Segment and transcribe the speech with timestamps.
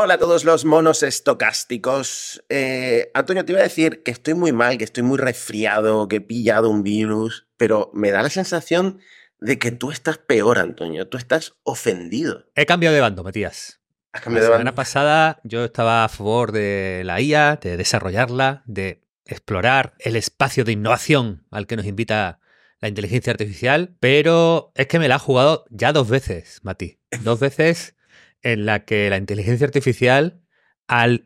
[0.00, 2.44] Hola a todos los monos estocásticos.
[2.48, 6.16] Eh, Antonio, te iba a decir que estoy muy mal, que estoy muy resfriado, que
[6.16, 9.00] he pillado un virus, pero me da la sensación
[9.40, 11.08] de que tú estás peor, Antonio.
[11.08, 12.44] Tú estás ofendido.
[12.54, 13.80] He cambiado de bando, Matías.
[14.12, 14.76] ¿Has La cambiado de semana bando?
[14.76, 20.70] pasada yo estaba a favor de la IA, de desarrollarla, de explorar el espacio de
[20.70, 22.38] innovación al que nos invita
[22.78, 27.00] la inteligencia artificial, pero es que me la ha jugado ya dos veces, Mati.
[27.24, 27.96] Dos veces
[28.42, 30.40] en la que la inteligencia artificial,
[30.86, 31.24] al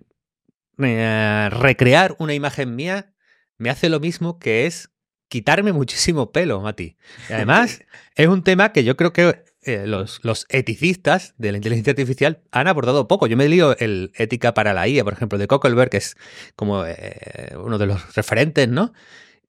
[0.79, 3.14] eh, recrear una imagen mía,
[3.58, 4.90] me hace lo mismo que es
[5.29, 6.96] quitarme muchísimo pelo, Mati.
[7.29, 7.82] Y además,
[8.16, 12.43] es un tema que yo creo que eh, los, los eticistas de la inteligencia artificial
[12.50, 13.26] han abordado poco.
[13.29, 16.16] Yo me he leído el Ética para la IA, por ejemplo, de Cockleberg, que es
[16.57, 18.93] como eh, uno de los referentes, ¿no?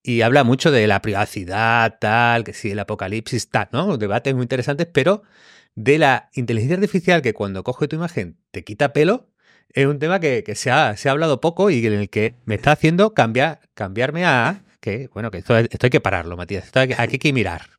[0.03, 3.97] Y habla mucho de la privacidad, tal, que si el apocalipsis, tal, ¿no?
[3.97, 5.23] Debates muy interesantes, pero
[5.75, 9.29] de la inteligencia artificial que cuando coge tu imagen te quita pelo,
[9.69, 12.35] es un tema que, que se, ha, se ha hablado poco y en el que
[12.45, 16.65] me está haciendo cambiar, cambiarme a que, bueno, que esto, esto hay que pararlo, Matías.
[16.65, 17.69] Esto hay aquí hay que mirar.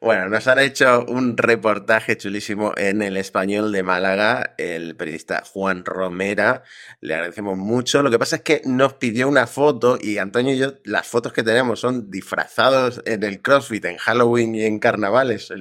[0.00, 5.84] Bueno, nos han hecho un reportaje chulísimo en el español de Málaga, el periodista Juan
[5.84, 6.62] Romera.
[7.00, 8.02] Le agradecemos mucho.
[8.02, 11.32] Lo que pasa es que nos pidió una foto y Antonio y yo, las fotos
[11.32, 15.52] que tenemos son disfrazados en el CrossFit, en Halloween y en carnavales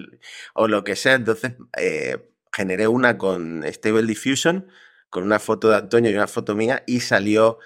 [0.53, 1.13] o lo que sea.
[1.13, 2.17] Entonces eh,
[2.51, 4.67] generé una con Stable Diffusion,
[5.09, 7.59] con una foto de Antonio y una foto mía y salió,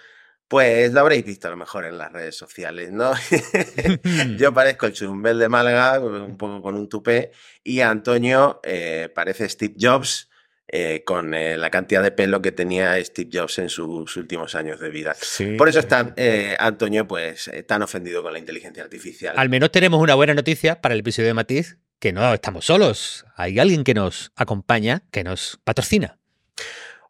[0.47, 3.11] pues lo habréis visto a lo mejor en las redes sociales, ¿no?
[4.37, 7.31] Yo parezco el churumbel de Málaga, un poco con un tupé,
[7.63, 10.29] y Antonio eh, parece Steve Jobs
[10.69, 14.81] eh, con eh, la cantidad de pelo que tenía Steve Jobs en sus últimos años
[14.81, 15.15] de vida.
[15.17, 15.55] Sí.
[15.57, 19.33] Por eso está eh, Antonio pues tan ofendido con la inteligencia artificial.
[19.37, 23.25] Al menos tenemos una buena noticia para el episodio de Matiz, que no estamos solos.
[23.37, 26.17] Hay alguien que nos acompaña, que nos patrocina.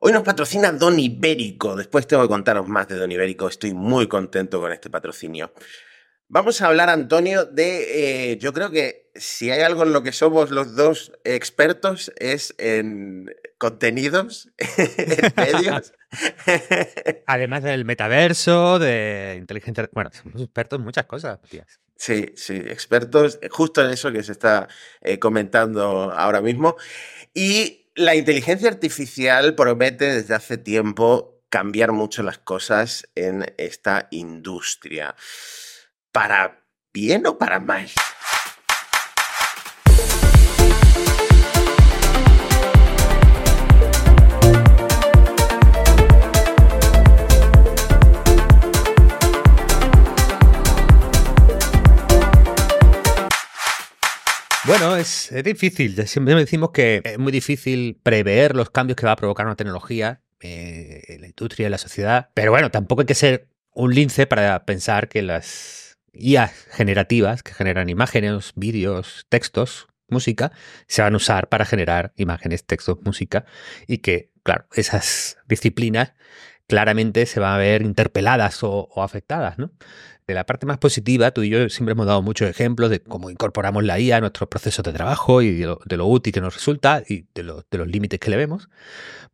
[0.07, 1.75] Hoy nos patrocina Don Ibérico.
[1.75, 3.49] Después tengo que contaros más de Don Ibérico.
[3.49, 5.51] Estoy muy contento con este patrocinio.
[6.29, 8.31] Vamos a hablar, Antonio, de.
[8.31, 12.55] eh, yo creo que si hay algo en lo que somos los dos expertos es
[12.57, 15.93] en contenidos, en medios.
[17.27, 19.89] Además del metaverso, de inteligencia.
[19.91, 21.81] Bueno, somos expertos en muchas cosas, Matías.
[21.97, 24.69] Sí, sí, expertos justo en eso que se está
[25.01, 26.77] eh, comentando ahora mismo.
[27.33, 35.15] Y la inteligencia artificial promete desde hace tiempo cambiar mucho las cosas en esta industria.
[36.11, 36.63] ¿Para
[36.93, 37.89] bien o para mal?
[54.67, 56.05] Bueno, es, es difícil.
[56.07, 60.21] Siempre decimos que es muy difícil prever los cambios que va a provocar una tecnología
[60.41, 62.31] eh, en la industria, en la sociedad.
[62.33, 67.53] Pero bueno, tampoco hay que ser un lince para pensar que las IA generativas, que
[67.53, 70.51] generan imágenes, vídeos, textos, música,
[70.87, 73.45] se van a usar para generar imágenes, textos, música.
[73.87, 76.11] Y que, claro, esas disciplinas
[76.67, 79.71] claramente se van a ver interpeladas o, afectadas, ¿no?
[80.27, 83.29] De la parte más positiva, tú y yo siempre hemos dado muchos ejemplos de cómo
[83.29, 87.01] incorporamos la IA a nuestros procesos de trabajo y de lo, útil que nos resulta
[87.07, 88.67] y de, lo- de los límites que le vemos.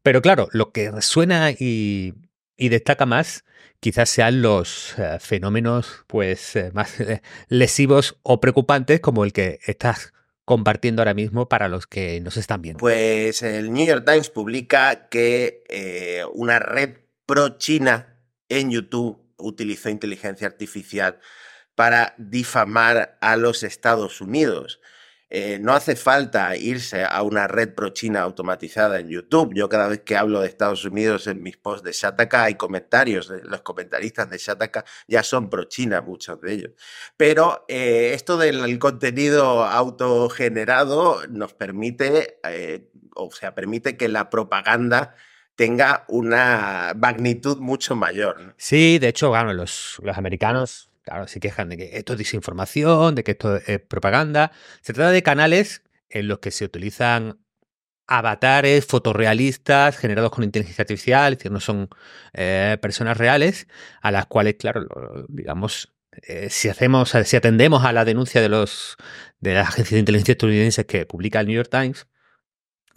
[0.04, 2.14] Pero claro, lo que resuena y,
[2.58, 3.44] destaca más
[3.80, 6.96] quizás sean los eh, fenómenos pues eh, más
[7.50, 10.14] lesivos o preocupantes como el que estás
[10.46, 12.80] compartiendo ahora mismo para los que nos están viendo.
[12.80, 18.19] Pues el New York Times publica que eh, una red pro-China
[18.50, 21.19] en YouTube utilizó inteligencia artificial
[21.75, 24.79] para difamar a los Estados Unidos.
[25.35, 29.56] Eh, no hace falta irse a una red pro-China automatizada en YouTube.
[29.56, 33.34] Yo cada vez que hablo de Estados Unidos en mis posts de Shataka hay comentarios.
[33.44, 36.72] Los comentaristas de Shataka ya son pro-China, muchos de ellos.
[37.17, 45.16] Pero eh, esto del contenido autogenerado nos permite, eh, o sea, permite que la propaganda
[45.56, 48.55] tenga una magnitud mucho mayor.
[48.58, 53.16] Sí, de hecho, bueno, los, los americanos, claro, se quejan de que esto es desinformación,
[53.16, 54.52] de que esto es propaganda.
[54.82, 57.40] Se trata de canales en los que se utilizan
[58.08, 61.90] avatares fotorrealistas generados con inteligencia artificial, es decir, no son
[62.34, 63.67] eh, personas reales,
[64.02, 64.85] a las cuales, claro,
[65.29, 68.97] digamos, eh, si hacemos, si atendemos a la denuncia de los
[69.40, 72.08] de las agencias de inteligencia estadounidenses que publica el New York Times,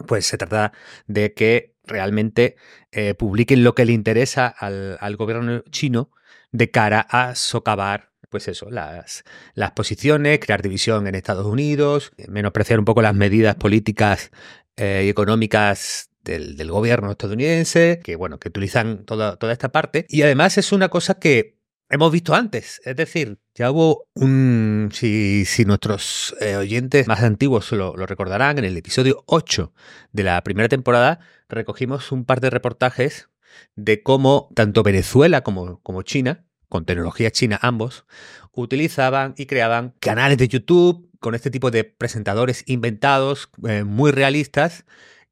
[0.05, 0.73] pues se trata
[1.07, 2.55] de que realmente
[2.91, 6.11] eh, publiquen lo que le interesa al, al gobierno chino
[6.51, 9.23] de cara a socavar pues eso, las,
[9.53, 14.31] las posiciones, crear división en Estados Unidos, menospreciar un poco las medidas políticas
[14.75, 20.05] eh, y económicas del, gobierno estadounidense, que bueno, que utilizan toda, toda esta parte.
[20.09, 21.56] Y además es una cosa que
[21.89, 22.81] hemos visto antes.
[22.85, 24.89] Es decir, ya hubo un.
[24.93, 29.73] Si, si nuestros eh, oyentes más antiguos lo, recordarán, en el episodio 8
[30.11, 31.19] de la primera temporada
[31.49, 33.29] recogimos un par de reportajes
[33.75, 38.05] de cómo tanto Venezuela como, como China, con tecnología china ambos,
[38.51, 44.85] utilizaban y creaban canales de YouTube con este tipo de presentadores inventados, eh, muy realistas,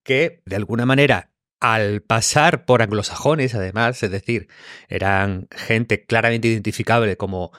[0.03, 4.47] que de alguna manera al pasar por anglosajones, además, es decir,
[4.87, 7.51] eran gente claramente identificable como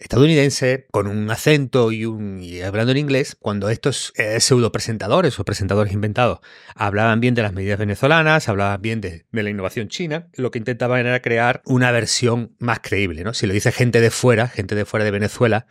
[0.00, 5.92] estadounidense, con un acento y, hablando en inglés, cuando estos eh, pseudo presentadores o presentadores
[5.92, 6.40] inventados
[6.74, 10.58] hablaban bien de las medidas venezolanas, hablaban bien de, de, la innovación china, lo que
[10.58, 13.24] intentaban era crear una versión más creíble.
[13.24, 13.34] ¿no?
[13.34, 15.66] Si lo dice gente de fuera, gente de fuera de Venezuela,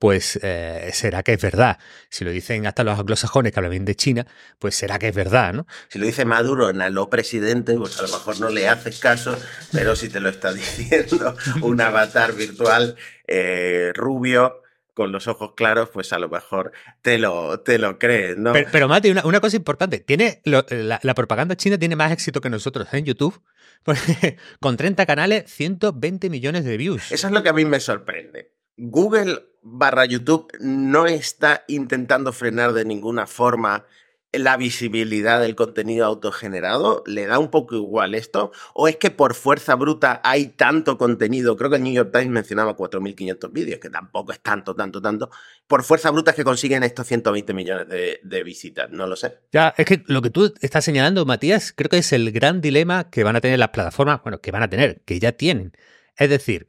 [0.00, 1.78] pues eh, será que es verdad.
[2.08, 4.26] Si lo dicen hasta los anglosajones que hablan bien de China,
[4.58, 5.66] pues será que es verdad, ¿no?
[5.88, 9.38] Si lo dice Maduro en aló presidente, pues a lo mejor no le haces caso,
[9.72, 12.96] pero si te lo está diciendo un avatar virtual
[13.28, 14.62] eh, rubio,
[14.94, 18.54] con los ojos claros, pues a lo mejor te lo, te lo crees, ¿no?
[18.72, 20.64] Pero, Mati, una, cosa importante, tiene la,
[21.02, 23.38] la, propaganda china tiene más éxito que nosotros en YouTube,
[23.82, 27.12] porque con 30 canales, 120 millones de views.
[27.12, 28.59] Eso es lo que a mí me sorprende.
[28.82, 33.84] Google barra YouTube no está intentando frenar de ninguna forma
[34.32, 37.02] la visibilidad del contenido autogenerado?
[37.06, 38.52] ¿Le da un poco igual esto?
[38.72, 41.58] ¿O es que por fuerza bruta hay tanto contenido?
[41.58, 45.28] Creo que el New York Times mencionaba 4.500 vídeos, que tampoco es tanto, tanto, tanto.
[45.66, 49.40] Por fuerza bruta es que consiguen estos 120 millones de, de, visitas, no lo sé.
[49.52, 53.10] Ya, es que lo que tú estás señalando, Matías, creo que es el gran dilema
[53.10, 55.72] que van a tener las plataformas, bueno, que van a tener, que ya tienen.
[56.16, 56.68] Es decir,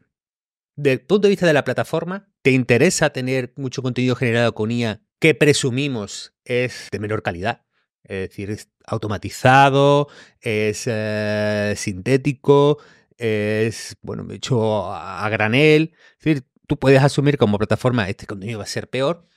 [0.82, 4.72] desde el punto de vista de la plataforma, ¿te interesa tener mucho contenido generado con
[4.72, 7.66] IA que presumimos es de menor calidad?
[8.04, 10.08] Es decir, es automatizado,
[10.40, 12.80] es eh, sintético,
[13.18, 15.94] es, bueno, hecho a, a granel.
[16.18, 19.28] Es decir, tú puedes asumir como plataforma este contenido va a ser peor.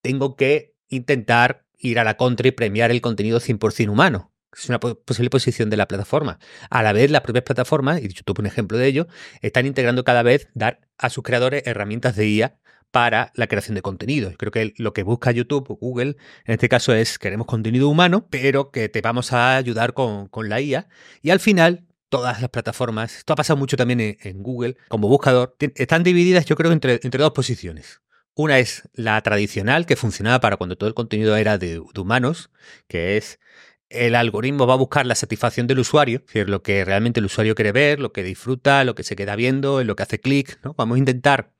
[0.00, 4.80] Tengo que intentar ir a la contra y premiar el contenido 100% humano es una
[4.80, 6.38] posible posición de la plataforma.
[6.70, 9.06] A la vez, las propias plataformas, y YouTube un ejemplo de ello,
[9.42, 12.58] están integrando cada vez dar a sus creadores herramientas de IA
[12.90, 14.32] para la creación de contenido.
[14.38, 16.16] Creo que lo que busca YouTube o Google
[16.46, 20.60] en este caso es queremos contenido humano, pero que te vamos a ayudar con, la
[20.60, 20.88] IA.
[21.20, 25.56] Y al final, todas las plataformas, esto ha pasado mucho también en, Google, como buscador,
[25.74, 28.00] están divididas yo creo entre, entre dos posiciones.
[28.34, 32.50] Una es la tradicional, que funcionaba para cuando todo el contenido era de humanos,
[32.86, 33.40] que es
[33.88, 37.26] el algoritmo va a buscar la satisfacción del usuario, es decir, lo que realmente el
[37.26, 40.20] usuario quiere ver, lo que disfruta, lo que se queda viendo, en lo que hace
[40.20, 40.58] clic.
[40.64, 40.74] ¿no?
[40.74, 41.52] Vamos a intentar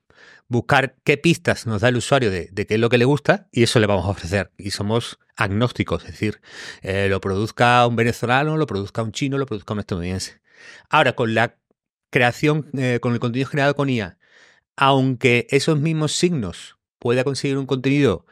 [0.47, 3.63] buscar qué pistas nos da el usuario de, qué es lo que le gusta y
[3.63, 4.51] eso le vamos a ofrecer.
[4.57, 6.41] Y somos agnósticos, es decir,
[6.81, 10.41] eh, lo produzca un venezolano, lo produzca un chino, lo produzca un estadounidense.
[10.89, 11.57] Ahora, con la
[12.09, 14.17] creación, eh, con el contenido generado con IA,
[14.75, 18.25] aunque esos mismos signos pueda conseguir un contenido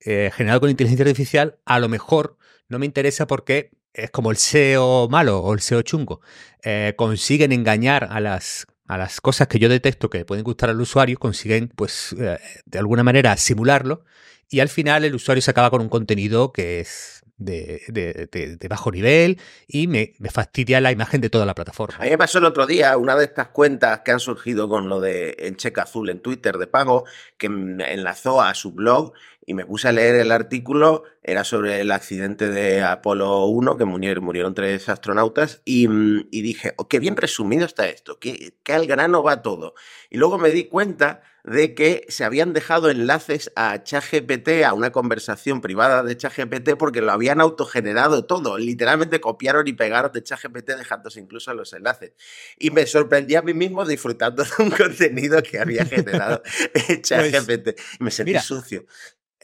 [0.00, 2.36] eh, generado con inteligencia artificial, a lo mejor
[2.68, 6.20] no me interesa porque es como el SEO malo o el SEO chungo.
[6.62, 10.80] Eh, consiguen engañar a las, a las cosas que yo detecto que pueden gustar al
[10.80, 14.04] usuario, consiguen, pues, eh, de alguna manera simularlo
[14.50, 18.92] y al final el usuario se acaba con un contenido que es de, de, bajo
[18.92, 21.96] nivel y me, me, fastidia la imagen de toda la plataforma.
[21.98, 24.88] A mí me pasó el otro día una de estas cuentas que han surgido con
[24.88, 27.04] lo de el cheque azul en Twitter de pago,
[27.36, 29.12] que enlazó a su blog
[29.46, 33.84] y me puse a leer el artículo, era sobre el accidente de Apolo 1, que
[33.84, 38.54] murieron, murieron tres astronautas, y, mm, y dije, oh, qué bien resumido está esto, qué,
[38.62, 39.74] qué al grano va todo.
[40.10, 44.92] Y luego me di cuenta de que se habían dejado enlaces a ChatGPT, a una
[44.92, 48.56] conversación privada de ChatGPT, porque lo habían autogenerado todo.
[48.56, 52.12] Literalmente copiaron y pegaron de ChatGPT, dejándose incluso los enlaces.
[52.58, 57.78] Y me sorprendí a mí mismo disfrutando de un contenido que había generado pues, ChatGPT.
[58.00, 58.86] me sentí sucio.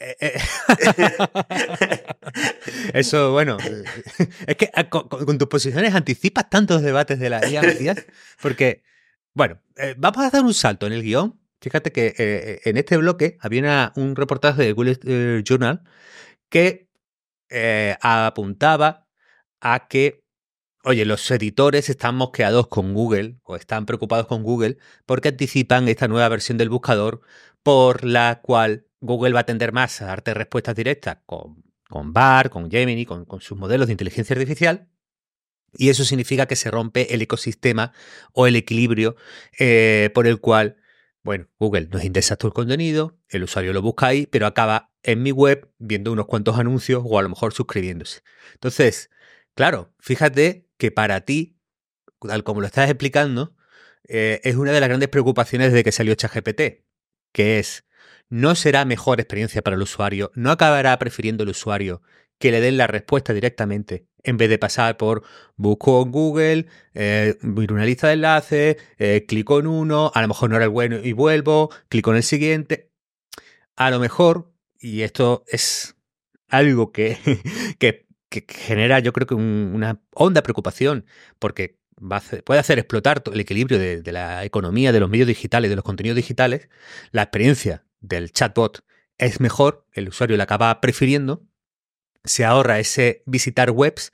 [0.01, 0.41] Eh, eh.
[2.93, 3.57] Eso, bueno,
[4.47, 7.61] es que ah, con, tus posiciones anticipas tantos debates de la IA,
[8.41, 8.83] porque,
[9.33, 11.39] bueno, eh, vamos a dar un salto en el guion.
[11.61, 15.83] Fíjate que en este bloque había un reportaje de Google Journal
[16.49, 16.89] que
[18.01, 19.07] apuntaba
[19.59, 20.23] a que,
[20.83, 26.07] oye, los editores están mosqueados con Google o están preocupados con Google porque anticipan esta
[26.07, 27.21] nueva versión del buscador
[27.61, 32.49] por la cual Google va a tender más a darte respuestas directas con, con BAR,
[32.49, 34.87] con Gemini, con, sus modelos de inteligencia artificial.
[35.73, 37.93] Y eso significa que se rompe el ecosistema
[38.33, 39.15] o el equilibrio
[39.57, 40.77] eh, por el cual,
[41.23, 45.31] bueno, Google nos indexa el contenido, el usuario lo busca ahí, pero acaba en mi
[45.31, 48.21] web viendo unos cuantos anuncios o a lo mejor suscribiéndose.
[48.53, 49.09] Entonces,
[49.55, 51.59] Claro, fíjate que para ti,
[52.19, 53.55] tal como lo estás explicando,
[54.07, 56.85] eh, es una de las grandes preocupaciones de que salió ChatGPT,
[57.31, 57.85] que es,
[58.31, 62.01] no será mejor experiencia para el usuario, no acabará prefiriendo el usuario
[62.39, 65.23] que le den la respuesta directamente, en vez de pasar por
[65.57, 70.49] busco en Google, eh, una lista de enlaces, eh, clico en uno, a lo mejor
[70.49, 72.89] no era el bueno y vuelvo, clico en el siguiente.
[73.75, 75.97] A lo mejor, y esto es
[76.47, 77.17] algo que,
[77.79, 78.07] que,
[78.47, 81.05] genera yo creo que una honda preocupación,
[81.37, 81.79] porque
[82.45, 85.83] puede hacer explotar el equilibrio de, de la economía, de los medios digitales, de los
[85.83, 86.69] contenidos digitales,
[87.11, 88.83] la experiencia del chatbot
[89.17, 91.47] es mejor, el usuario la acaba prefiriendo,
[92.23, 94.11] se ahorra ese visitar webs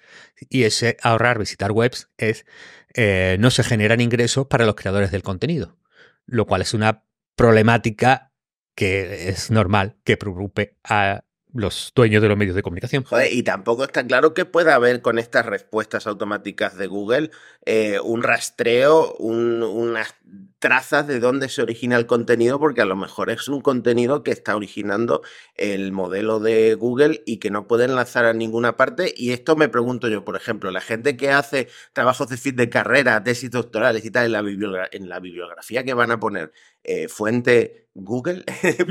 [0.49, 2.45] y ese ahorrar visitar webs es
[2.93, 5.77] eh, no se generan ingresos para los creadores del contenido,
[6.25, 7.03] lo cual es una
[7.35, 8.31] problemática
[8.75, 11.23] que es normal que preocupe a
[11.53, 13.03] los dueños de los medios de comunicación.
[13.03, 17.31] Joder, y tampoco está claro que pueda haber con estas respuestas automáticas de Google
[17.65, 20.15] eh, un rastreo, unas
[20.59, 24.31] trazas de dónde se origina el contenido, porque a lo mejor es un contenido que
[24.31, 25.21] está originando
[25.55, 29.13] el modelo de Google y que no puede enlazar a ninguna parte.
[29.15, 32.69] Y esto me pregunto yo, por ejemplo, la gente que hace trabajos de fin de
[32.69, 36.51] carrera, tesis doctorales y tal en la, en la bibliografía que van a poner,
[36.87, 38.43] eh, fuente Google,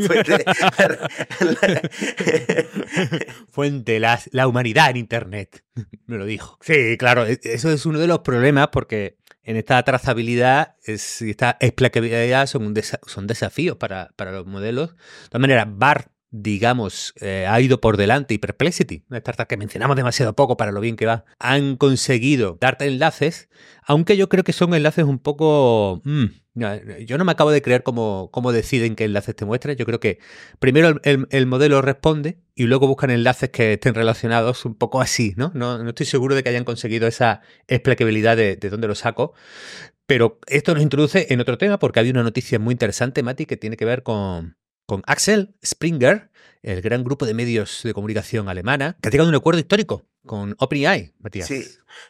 [3.52, 4.00] fuente,
[4.32, 5.64] la, humanidad en Internet,
[6.06, 6.58] me lo dijo.
[6.60, 11.56] Sí, claro, e, eso es uno de los problemas porque en esta trazabilidad y esta
[11.60, 12.74] explicabilidad son,
[13.06, 14.90] son desafíos para, para, los modelos.
[14.90, 19.56] De todas maneras, BAR digamos, eh, ha ido por delante y Perplexity, una startup que
[19.56, 23.48] mencionamos demasiado poco para lo bien que va, han conseguido darte enlaces,
[23.86, 26.02] aunque yo creo que son enlaces un poco...
[26.04, 26.26] Mm,
[26.56, 29.76] yo no me acabo de creer cómo, cómo, deciden qué enlaces te muestran.
[29.76, 30.18] Yo creo que
[30.58, 35.52] primero el, modelo responde y luego buscan enlaces que estén relacionados un poco así, ¿no?
[35.54, 39.34] No, estoy seguro de que hayan conseguido esa explicabilidad de, de dónde lo saco.
[40.06, 43.56] Pero esto nos introduce en otro tema porque había una noticia muy interesante, Mati, que
[43.56, 46.30] tiene que ver con, con Axel Springer,
[46.62, 50.06] el gran grupo de medios de comunicación alemana, que ha llegado a un acuerdo histórico
[50.26, 51.46] con OpenAI, Matías.
[51.46, 51.64] Sí,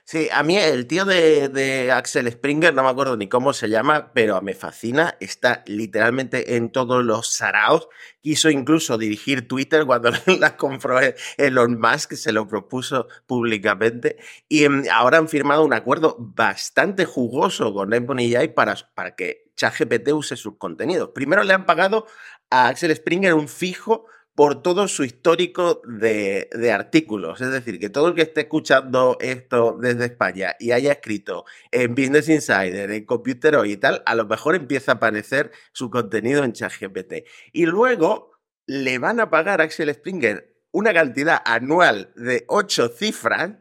[0.05, 4.13] sí, a mí el tío de, Axel Springer, no me acuerdo ni cómo se llama,
[4.13, 7.89] pero me fascina, está literalmente en todos los saraos,
[8.21, 10.99] quiso incluso dirigir Twitter cuando la compró
[11.37, 14.17] Elon Musk, se lo propuso públicamente,
[14.49, 20.09] y em, ahora han firmado un acuerdo bastante jugoso con OpenAI para, para que ChatGPT
[20.13, 21.11] use sus contenidos.
[21.15, 22.07] Primero le han pagado
[22.51, 27.41] a Axel Springer un fijo por todo su histórico de, artículos.
[27.41, 31.95] Es decir, que todo el que esté escuchando esto desde España y haya escrito en
[31.95, 36.45] Business Insider, en Computer Hoy y tal, a lo mejor empieza a aparecer su contenido
[36.45, 37.27] en ChatGPT.
[37.53, 38.33] Y luego
[38.67, 43.53] le van a pagar a Axel Springer una cantidad anual de 8 cifras,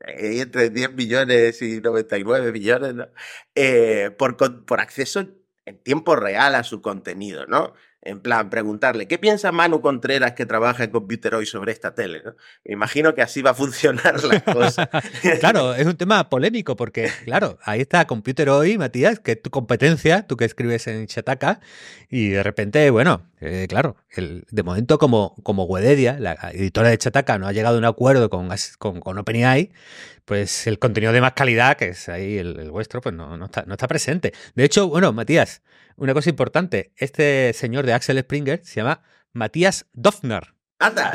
[0.00, 3.06] eh, entre 10 millones y 99 millones,
[3.54, 4.36] eh, por,
[4.66, 5.20] por acceso
[5.64, 7.72] en tiempo real a su contenido, ¿no?
[8.06, 12.22] En plan, preguntarle, ¿qué piensa Manu Contreras que trabaja en Computer hoy sobre esta tele?
[12.62, 14.90] Me imagino que así va a funcionar la cosa.
[15.40, 19.48] claro, es un tema polémico porque, claro, ahí está Computer hoy, Matías, que es tu
[19.48, 21.60] competencia, tú que escribes en Chataka,
[22.10, 26.98] y de repente, bueno, eh, claro, el, de momento como, como Wededia, la editora de
[26.98, 29.72] Chataka, no ha llegado a un acuerdo con, con, OpenAI,
[30.26, 33.64] pues el contenido de más calidad, que es ahí el, vuestro, pues no, no, está,
[33.66, 34.34] no está presente.
[34.54, 35.62] De hecho, bueno, Matías,
[35.96, 40.54] una cosa importante, este señor de Axel Springer se llama Matías Dofner.
[40.78, 41.12] Anda,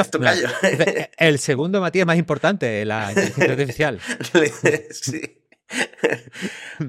[1.18, 4.00] El segundo Matías más importante de la inteligencia artificial.
[4.92, 5.22] sí.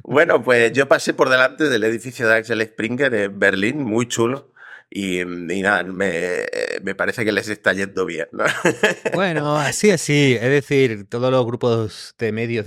[0.05, 4.53] Bueno, pues yo pasé por delante del edificio de Axel Springer en Berlín, muy chulo.
[4.93, 8.29] Y, nada, me, parece que les está yendo bien.
[9.15, 10.35] Bueno, así así.
[10.35, 12.67] Es decir, todos los grupos de medios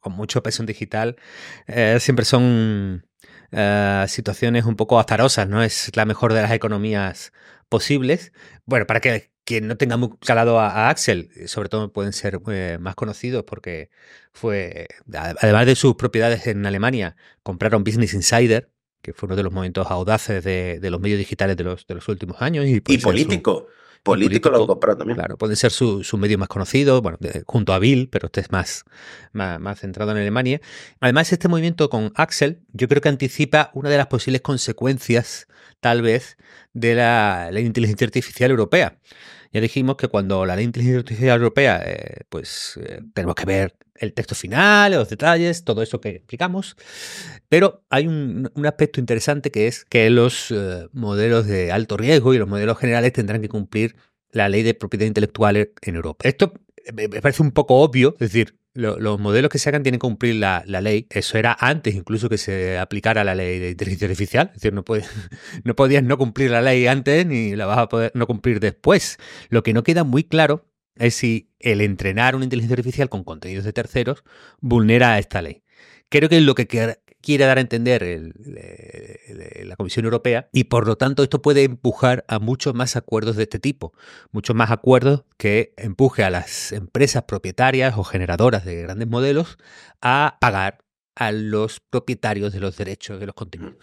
[0.00, 1.16] con mucho peso en digital
[1.66, 3.04] eh, siempre son
[3.52, 7.32] eh, situaciones un poco azarosas, no es la mejor de las economías
[7.68, 8.32] posibles.
[8.64, 12.78] Bueno, para que quien no tenga muy calado a, Axel, sobre todo pueden ser eh,
[12.80, 13.90] más conocidos porque
[14.32, 18.70] fue, además de sus propiedades en Alemania, compraron Business Insider,
[19.02, 22.08] que fue uno de los momentos audaces de, los medios digitales de los, de los
[22.08, 22.66] últimos años.
[22.66, 23.68] Y, político.
[24.06, 25.16] Político, lo compró también.
[25.16, 28.84] Claro, puede ser su, medio más conocido, bueno, junto a Bill, pero este es más,
[29.32, 30.60] más, centrado en Alemania.
[31.00, 35.48] Además, este movimiento con Axel, yo creo que anticipa una de las posibles consecuencias,
[35.80, 36.38] tal vez,
[36.72, 38.98] de la, la inteligencia artificial europea.
[39.56, 43.46] Ya dijimos que cuando la ley de inteligencia artificial europea, eh, pues eh, tenemos que
[43.46, 46.76] ver el texto final, los detalles, todo eso que explicamos.
[47.48, 52.38] Pero hay un, aspecto interesante que es que los eh, modelos de alto riesgo y
[52.38, 53.96] los modelos generales tendrán que cumplir
[54.30, 56.28] la ley de propiedad intelectual en Europa.
[56.28, 56.52] Esto
[56.92, 60.36] me parece un poco obvio, es decir, los modelos que se hagan tienen que cumplir
[60.36, 61.06] la, ley.
[61.10, 64.48] Eso era antes incluso que se aplicara la ley de inteligencia artificial.
[64.48, 65.08] Es decir, no, puedes,
[65.64, 69.18] no podías no cumplir la ley antes ni la vas a poder no cumplir después.
[69.48, 70.66] Lo que no queda muy claro
[70.96, 74.24] es si el entrenar una inteligencia artificial con contenidos de terceros
[74.60, 75.62] vulnera esta ley.
[76.08, 76.66] Creo que lo que
[77.26, 78.32] quiere dar a entender
[79.64, 83.42] la Comisión Europea y por lo tanto esto puede empujar a muchos más acuerdos de
[83.42, 83.92] este tipo,
[84.30, 89.58] muchos más acuerdos que empuje a las empresas propietarias o generadoras de grandes modelos
[90.00, 90.84] a pagar
[91.16, 93.74] a los propietarios de los derechos de los contenidos.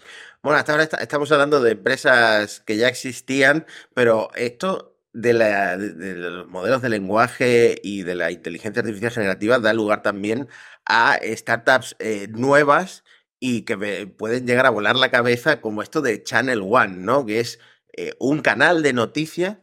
[0.42, 6.80] Bueno, hasta ahora estamos hablando de empresas que ya existían, pero esto de, los modelos
[6.80, 10.48] de lenguaje y de la inteligencia artificial generativa da lugar también
[10.86, 13.03] a startups eh, nuevas
[13.46, 17.26] y que pueden llegar a volar la cabeza como esto de Channel One, ¿no?
[17.26, 17.58] Que es
[17.94, 19.58] eh, un canal de noticias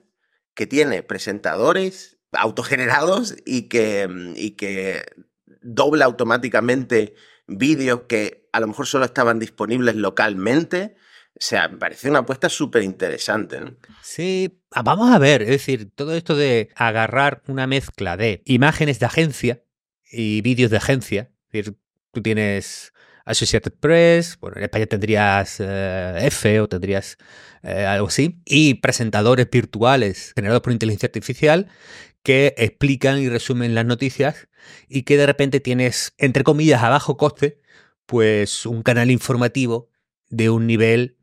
[0.54, 5.04] que tiene presentadores autogenerados y que, mm, y que
[5.64, 7.16] dobla automáticamente
[7.48, 10.96] vídeos que a lo mejor solo estaban disponibles localmente.
[11.34, 13.62] O sea, me parece una apuesta súper interesante.
[14.04, 19.00] Sí, ah, vamos a ver, es decir, todo esto de agarrar una mezcla de imágenes
[19.00, 19.64] de agencia
[20.12, 21.78] y vídeos de agencia, es decir,
[22.12, 22.94] tú tienes
[23.25, 27.18] Associated Press, bueno, en España tendrías eh, F o tendrías
[27.63, 31.68] eh, algo así, y presentadores virtuales generados por inteligencia artificial
[32.24, 34.48] que explican y resumen las noticias
[34.88, 37.60] y que de repente tienes, entre comillas, a bajo coste,
[38.06, 39.90] pues un canal informativo
[40.30, 41.18] de un nivel,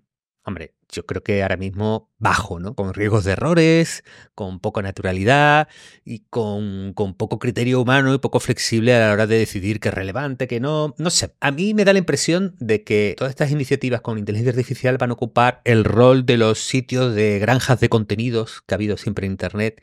[0.44, 2.74] hombre, yo creo que ahora mismo bajo, ¿no?
[2.74, 4.04] Con riesgos de errores,
[4.34, 5.68] con poca naturalidad
[6.04, 9.88] y con, con, poco criterio humano y poco flexible a la hora de decidir qué
[9.90, 10.94] es relevante, qué no.
[10.98, 14.50] No sé, a mí me da la impresión de que todas estas iniciativas con inteligencia
[14.50, 18.76] artificial van a ocupar el rol de los sitios de granjas de contenidos que ha
[18.76, 19.82] habido siempre en Internet,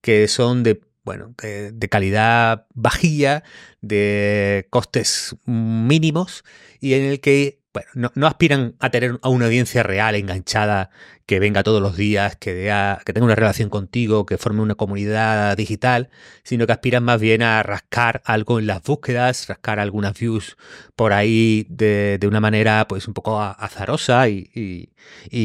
[0.00, 3.42] que son de bueno, de, de, calidad bajilla,
[3.80, 6.44] de costes mínimos
[6.78, 10.90] y en el que bueno, no, aspiran a tener a una audiencia real, enganchada,
[11.24, 12.72] que venga todos los días, que,
[13.04, 16.10] que tenga una relación contigo, que forme una comunidad digital,
[16.42, 20.56] sino que aspiran más bien a rascar algo en las búsquedas, rascar algunas views
[20.96, 24.90] por ahí de, una manera pues un poco azarosa y,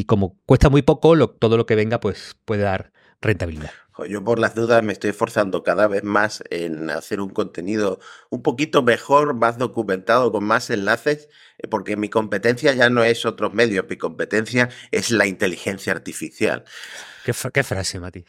[0.08, 3.85] como cuesta muy poco, todo lo que venga pues puede dar rentabilidad.
[4.04, 8.42] Yo por las dudas me estoy esforzando cada vez más en hacer un contenido un
[8.42, 13.54] poquito mejor, más documentado, con más enlaces, eh, porque mi competencia ya no es otros
[13.54, 16.66] medios, mi competencia es la inteligencia artificial.
[17.24, 18.24] Qué, frase, Mati.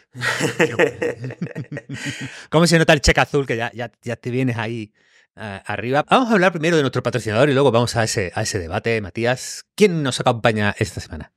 [2.51, 4.95] ¿Cómo se nota el cheque azul que ya, ya, te vienes ahí
[5.35, 6.05] eh, arriba?
[6.09, 8.99] Vamos a hablar primero de nuestro patrocinador y luego vamos a ese, a ese debate,
[9.03, 9.67] Matías.
[9.75, 11.36] ¿Quién nos acompaña esta semana?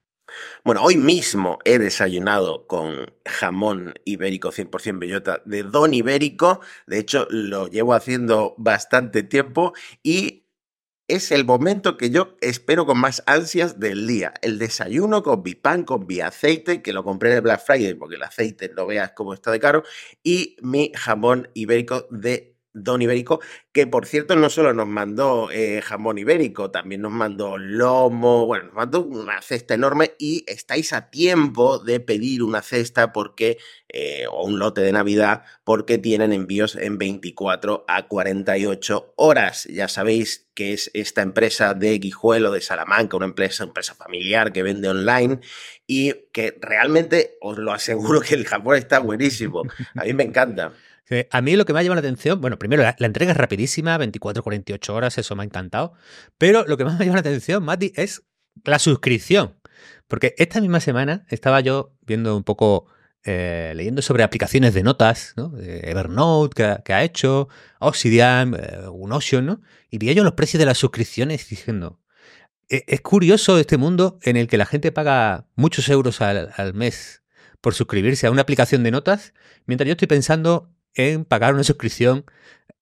[0.63, 6.61] Bueno, hoy mismo he desayunado con jamón ibérico 100% bellota de Don Ibérico.
[6.87, 10.45] De hecho, lo llevo haciendo bastante tiempo y
[11.09, 14.33] es el momento que yo espero con más ansias del día.
[14.41, 17.95] El desayuno con mi pan, con mi aceite, que lo compré en el Black Friday
[17.95, 19.83] porque el aceite no veas cómo está de caro,
[20.23, 23.39] y mi jamón ibérico de Don Ibérico,
[23.71, 28.65] que por cierto no solo nos mandó eh, jamón ibérico, también nos mandó lomo, bueno,
[28.65, 33.57] nos mandó una cesta enorme y estáis a tiempo de pedir una cesta porque,
[33.89, 39.65] eh, o un lote de Navidad, porque tienen envíos en 24 a 48 horas.
[39.65, 44.61] Ya sabéis que es esta empresa de Guijuelo, de Salamanca, una empresa, empresa familiar que
[44.61, 45.39] vende online
[45.87, 49.63] y que realmente os lo aseguro que el jamón está buenísimo.
[49.95, 50.73] A mí me encanta.
[51.31, 53.97] A mí lo que me ha llamado la atención, bueno, primero la, entrega es rapidísima,
[53.97, 55.93] 24-48 horas, eso me ha encantado.
[56.37, 58.23] Pero lo que más me ha llamado la atención, Mati, es
[58.63, 59.55] la suscripción.
[60.07, 62.87] Porque esta misma semana estaba yo viendo un poco,
[63.23, 65.53] eh, leyendo sobre aplicaciones de notas, ¿no?
[65.57, 67.47] Evernote que, ha hecho,
[67.79, 69.61] Obsidian, eh, Unotion, ¿no?
[69.89, 71.99] Y vi yo los precios de las suscripciones diciendo,
[72.69, 77.23] e, es curioso este mundo en el que la gente paga muchos euros al mes
[77.61, 79.33] por suscribirse a una aplicación de notas,
[79.65, 82.25] mientras yo estoy pensando en pagar una suscripción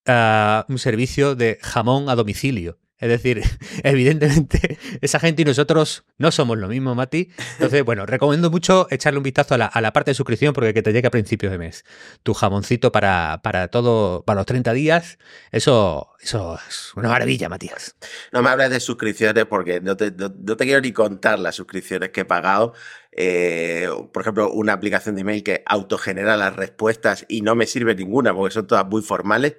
[0.05, 2.79] a un servicio de jamón a domicilio.
[2.99, 3.43] Es decir,
[3.83, 7.29] evidentemente esa gente y nosotros no somos lo mismo, Mati.
[7.53, 10.91] Entonces, bueno, recomiendo mucho echarle un vistazo a la, parte de suscripción porque que te
[10.93, 11.85] llegue a principios de mes.
[12.23, 15.19] Tu jamoncito para, para todo, para los 30 días,
[15.51, 17.95] eso, eso es una maravilla, Matías.
[18.31, 20.13] No me hables de suscripciones porque no te,
[20.57, 22.73] quiero ni contar las suscripciones que he pagado.
[23.19, 27.95] Eh, por ejemplo, una aplicación de email que autogenera las respuestas y no me sirve
[27.95, 29.55] ninguna porque son todas muy formales.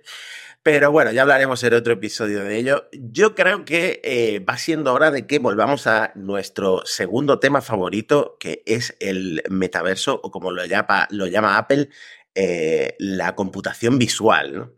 [0.63, 2.89] Pero bueno, ya hablaremos en otro episodio de ello.
[2.93, 8.37] Yo creo que eh, va siendo hora de que volvamos a nuestro segundo tema favorito,
[8.39, 11.89] que es el metaverso, o como lo llama, Apple,
[12.35, 14.73] eh, la computación visual,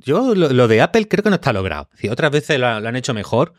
[0.00, 1.90] yo lo, de Apple creo que no está logrado.
[2.10, 3.52] otras veces lo, han hecho mejor,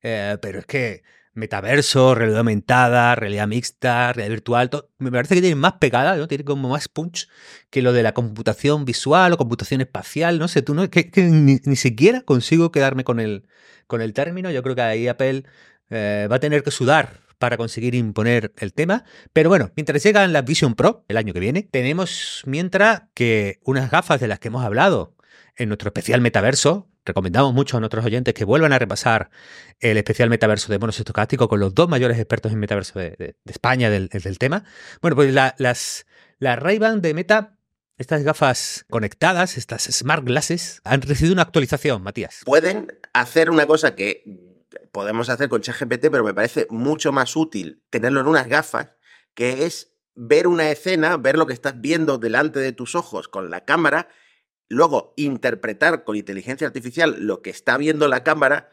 [0.00, 5.74] pero es que metaverso, realidad aumentada, realidad mixta, realidad virtual, me parece que tiene más
[5.74, 6.28] pegada, ¿no?
[6.28, 7.28] tiene como más punch
[7.70, 11.76] que lo de la computación visual o computación espacial, no sé, tú no, que, ni,
[11.76, 13.46] siquiera consigo quedarme con el,
[13.86, 15.44] con el término, yo creo que ahí Apple
[15.92, 19.04] va a tener que sudar para conseguir imponer el tema.
[19.32, 23.90] Pero bueno, mientras llegan las Vision Pro el año que viene, tenemos mientras que unas
[23.90, 25.16] gafas de las que hemos hablado
[25.56, 26.89] en nuestro especial metaverso.
[27.10, 29.30] Recomendamos mucho a nuestros oyentes que vuelvan a repasar
[29.80, 33.90] el especial metaverso de monos estocásticos con los dos mayores expertos en metaverso de, España
[33.90, 34.62] del, tema.
[35.02, 36.04] Bueno, pues las, las
[36.40, 37.56] Ray-Ban de Meta
[37.98, 42.42] estas gafas conectadas, estas smart glasses, han recibido una actualización, Matías.
[42.44, 44.22] Pueden hacer una cosa que
[44.92, 48.90] podemos hacer con ChatGPT, pero me parece mucho más útil tenerlo en unas gafas,
[49.34, 53.50] que es ver una escena, ver lo que estás viendo delante de tus ojos con
[53.50, 54.08] la cámara,
[54.70, 58.70] luego interpretar con inteligencia artificial lo que está viendo la cámara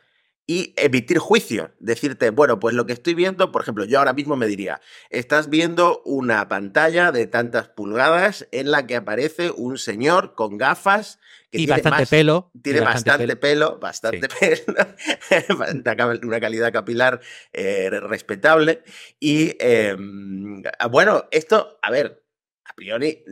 [0.49, 1.71] y emitir juicio.
[1.79, 4.79] Decirte, bueno, pues lo que estoy viendo, por ejemplo, yo ahora mismo me diría,
[5.10, 11.19] estás viendo una pantalla de tantas pulgadas en la que aparece un señor con gafas.
[11.51, 12.51] Que y tiene bastante pelo.
[12.62, 17.19] Tiene bastante, pelo, bastante pelo, una calidad capilar
[17.51, 18.83] eh, respetable.
[19.19, 22.23] Y em, bueno, esto, a ver,
[22.63, 23.23] a priori,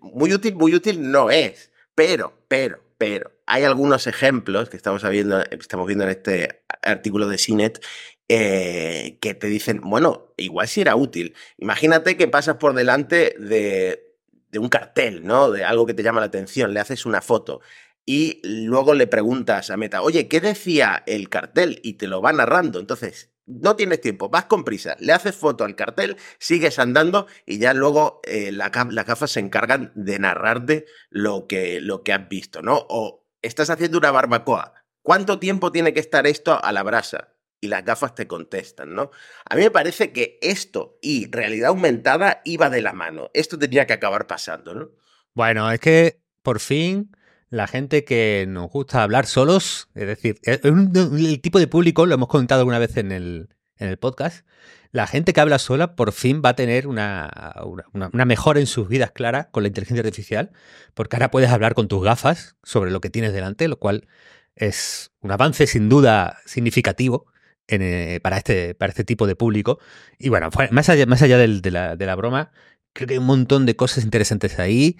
[0.00, 5.42] muy útil, muy útil no es, pero, pero, pero hay algunos ejemplos que estamos viendo,
[5.50, 7.84] estamos viendo en este artículo de CINET
[8.28, 11.34] eh, que te dicen, bueno, igual si era útil.
[11.58, 14.14] Imagínate que pasas por delante de,
[14.52, 15.50] de un cartel, ¿no?
[15.50, 17.60] De algo que te llama la atención, le haces una foto
[18.06, 21.80] y luego le preguntas a Meta, oye, ¿qué decía el cartel?
[21.82, 22.78] Y te lo va narrando.
[22.78, 27.58] Entonces, no tienes tiempo, vas con prisa, le haces foto al cartel, sigues andando y
[27.58, 32.62] ya luego eh, las gafas se encargan de narrarte lo que, lo que has visto,
[32.62, 32.86] ¿no?
[32.88, 37.32] O estás haciendo una barbacoa, ¿cuánto tiempo tiene que estar esto a la brasa?
[37.60, 39.10] Y las gafas te contestan, ¿no?
[39.48, 43.30] A mí me parece que esto y realidad aumentada iba de la mano.
[43.32, 44.90] Esto tenía que acabar pasando, ¿no?
[45.32, 47.10] Bueno, es que por fin
[47.50, 52.28] la gente que nos gusta hablar solos, es decir, el tipo de público, lo hemos
[52.28, 54.44] comentado alguna vez en el, en el podcast,
[54.92, 57.54] la gente que habla sola por fin va a tener una,
[57.92, 60.52] una, mejora en sus vidas clara con la inteligencia artificial,
[60.94, 64.08] porque ahora puedes hablar con tus gafas sobre lo que tienes delante, lo cual
[64.54, 67.26] es un avance sin duda significativo
[67.68, 69.78] eh, para, este, para este tipo de público.
[70.18, 72.50] Y bueno, más allá, más allá de, la, de la broma,
[72.94, 74.96] creo que hay un montón de cosas interesantes ahí.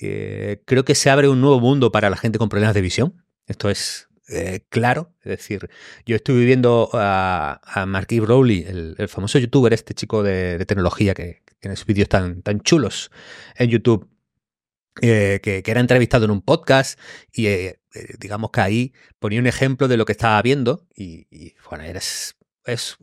[0.00, 3.24] Eh, creo que se abre un nuevo mundo para la gente con problemas de visión.
[3.46, 5.12] Esto es eh, claro.
[5.20, 5.68] Es decir,
[6.06, 11.42] yo estoy viendo a, a Marky Rowley, el, famoso youtuber, este chico de, tecnología que,
[11.60, 13.10] tiene sus vídeos tan, tan chulos
[13.56, 14.08] en YouTube.
[15.00, 16.98] Eh, que, era entrevistado en un podcast
[17.32, 17.46] y
[18.18, 22.34] digamos que ahí ponía un ejemplo de lo que estaba viendo y, bueno, es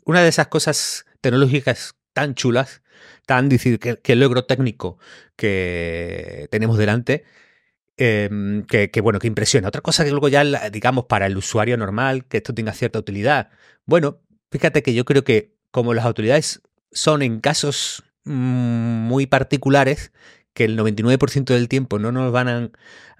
[0.04, 2.82] una de esas cosas tecnológicas tan chulas
[3.26, 4.98] tan que, el logro técnico
[5.36, 7.24] que tenemos delante,
[7.98, 9.68] em, que, bueno, que impresiona.
[9.70, 13.50] Otra cosa que luego ya, digamos, para el usuario normal, que esto tenga cierta utilidad.
[13.86, 20.12] Bueno, fíjate que yo creo que como las autoridades son en casos mm, muy particulares,
[20.54, 22.72] que el 99% del tiempo no nos van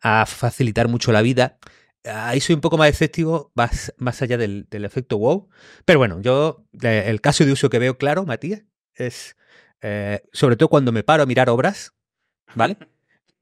[0.02, 1.58] a, facilitar mucho la vida,
[2.06, 5.50] ahí soy un poco más efectivo, más, más allá del, del, efecto wow.
[5.84, 8.64] Pero bueno, yo, el caso de uso que veo claro, Matías,
[8.96, 9.36] es
[9.88, 11.94] eh, sobre todo cuando me paro a mirar obras,
[12.56, 12.78] ¿vale?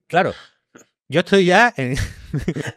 [0.06, 0.34] Claro,
[1.08, 1.96] yo estoy ya en...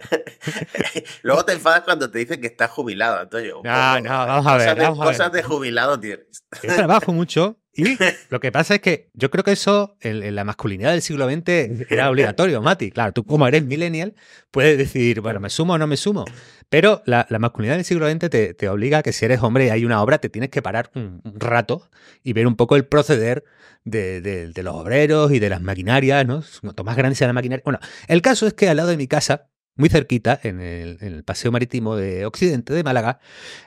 [1.23, 3.61] Luego te enfadas cuando te dicen que estás jubilado, Antonio.
[3.63, 4.79] No, no, vamos a ver.
[4.95, 6.45] Cosas, de, jubilado tienes.
[6.63, 7.85] Yo trabajo mucho y
[8.31, 11.91] lo que pasa es que yo creo que eso en, la masculinidad del siglo XX
[11.91, 12.91] era obligatorio, Mati.
[12.91, 14.15] Claro, tú como eres millennial
[14.51, 16.25] puedes decir, bueno, ¿me sumo o no me sumo?
[16.69, 19.85] Pero la, masculinidad del siglo XX te, obliga a que si eres hombre y hay
[19.85, 21.89] una obra, te tienes que parar un, rato
[22.23, 23.45] y ver un poco el proceder
[23.87, 26.43] de, los obreros y de las maquinarias, ¿no?
[26.61, 27.63] Cuanto más grande sea la maquinaria.
[27.65, 31.53] Bueno, el caso es que al lado de mi casa, muy cerquita, en el, paseo
[31.53, 33.21] marítimo de Occidente de Málaga,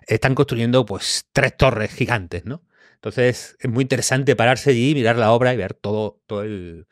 [0.08, 2.64] están construyendo pues tres torres gigantes, ¿no?
[2.96, 6.88] Entonces es muy interesante pararse allí, mirar la obra y ver todo, todo, el,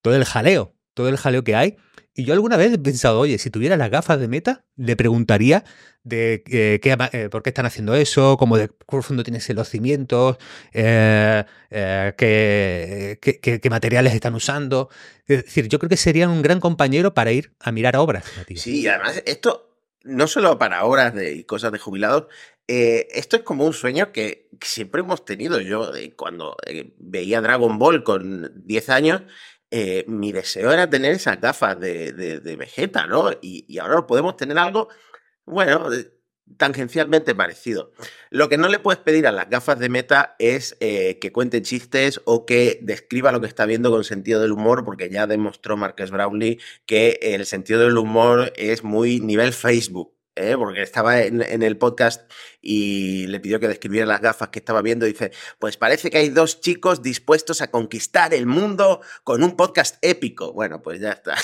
[0.00, 1.76] todo el jaleo, todo el jaleo que hay.
[2.20, 5.64] Y yo alguna vez he pensado, oye, si tuviera las gafas de meta, le preguntaría
[6.02, 10.36] de eh, qué, eh, por qué están haciendo eso, cómo de profundo tienen los cimientos,
[10.74, 14.90] eh, qué, qué, materiales están usando.
[15.26, 18.26] Es decir, yo creo que serían un gran compañero para ir a mirar obras.
[18.54, 22.26] Sí, además esto no solo para obras de, y cosas de jubilados,
[22.66, 25.58] esto es como un sueño que siempre hemos tenido.
[25.58, 26.54] Yo cuando
[26.98, 29.22] veía Dragon Ball con 10 años,
[29.70, 33.30] eh, mi deseo era tener esas gafas de, de, Vegeta, ¿no?
[33.40, 34.88] Y, ahora podemos tener algo,
[35.44, 35.88] bueno,
[36.56, 37.92] tangencialmente parecido.
[38.30, 41.62] Lo que no le puedes pedir a las gafas de meta es eh, que cuente
[41.62, 45.76] chistes o que describa lo que está viendo con sentido del humor, porque ya demostró
[45.76, 50.14] Marques Brownlee que el sentido del humor es muy nivel Facebook.
[50.40, 50.56] ¿eh?
[50.56, 52.30] porque estaba en, el podcast
[52.62, 55.06] y le pidió que describiera las gafas que estaba viendo.
[55.06, 59.96] dice, pues parece que hay dos chicos dispuestos a conquistar el mundo con un podcast
[60.02, 60.52] épico.
[60.52, 61.36] Bueno, pues ya está.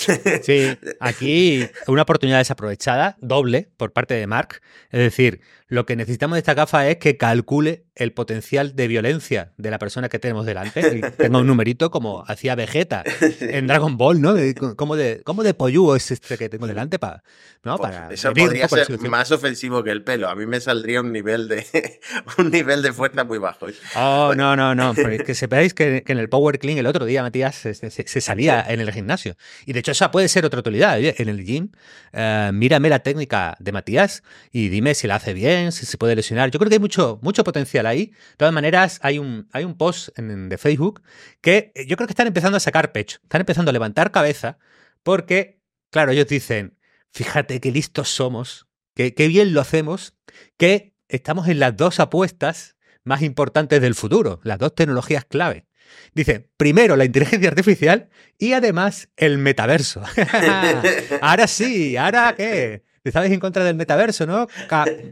[0.43, 4.61] Sí, aquí una oportunidad desaprovechada, doble, por parte de Mark.
[4.91, 9.53] Es decir, lo que necesitamos de esta gafa es que calcule el potencial de violencia
[9.57, 10.81] de la persona que tenemos delante.
[10.97, 13.03] Y tenga un numerito como hacía Vegeta
[13.41, 14.35] en Dragon Ball, ¿no?
[14.77, 16.99] ¿Cómo de, cómo de pollugo es este que tengo delante?
[16.99, 17.25] Para,
[17.65, 17.79] ¿no?
[17.79, 20.29] Pues para eso podría ser más ofensivo que el pelo.
[20.29, 21.67] A mí me saldría un nivel de,
[22.39, 23.67] un nivel de fuerza muy bajo.
[23.97, 24.95] Oh, no, no, no.
[24.95, 28.93] que sepáis que, en el Power Clean el otro día, Matías, se, salía en el
[28.93, 29.37] gimnasio.
[29.65, 30.99] Y de hecho, esa puede ser otra utilidad.
[30.99, 31.71] En el gym,
[32.13, 36.17] eh, mírame la técnica de Matías y dime si la hace bien si se puede
[36.17, 36.51] lesionar.
[36.51, 38.07] Yo creo que hay mucho, mucho potencial ahí.
[38.07, 41.03] De todas maneras, hay un, hay un post en, de Facebook
[41.41, 44.59] que eh, yo creo que están empezando a sacar pecho, están empezando a levantar cabeza
[45.03, 46.79] porque, claro, ellos dicen,
[47.13, 50.15] fíjate qué listos somos, qué, qué bien lo hacemos,
[50.57, 55.67] que estamos en las dos apuestas más importantes del futuro, las dos tecnologías clave.
[56.15, 60.03] Dice, primero la inteligencia artificial y además el metaverso.
[61.21, 62.86] ahora sí, ahora qué?
[63.09, 64.47] Estabais en contra del metaverso, ¿no?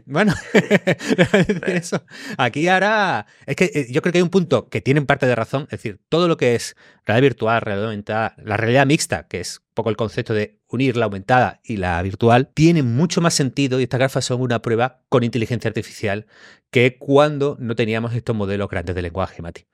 [0.05, 0.33] bueno,
[1.67, 2.03] eso.
[2.37, 3.25] Aquí ahora.
[3.45, 5.63] Es que eh, yo creo que hay un punto que tiene parte de razón.
[5.63, 9.59] Es decir, todo lo que es realidad virtual, realidad aumentada, la realidad mixta, que es
[9.59, 13.79] un poco el concepto de unir la aumentada y la virtual, tiene mucho más sentido
[13.79, 16.27] y estas gafas son una prueba con inteligencia artificial
[16.71, 19.65] que cuando no teníamos estos modelos grandes de lenguaje, Mati.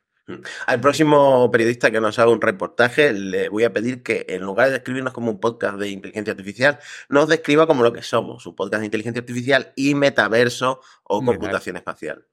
[0.65, 4.67] Al próximo periodista que nos haga un reportaje, le voy a pedir que en lugar
[4.67, 6.79] de describirnos como un podcast de inteligencia artificial,
[7.09, 11.75] nos describa como lo que somos, un podcast de inteligencia artificial y metaverso o computación
[11.77, 12.25] espacial.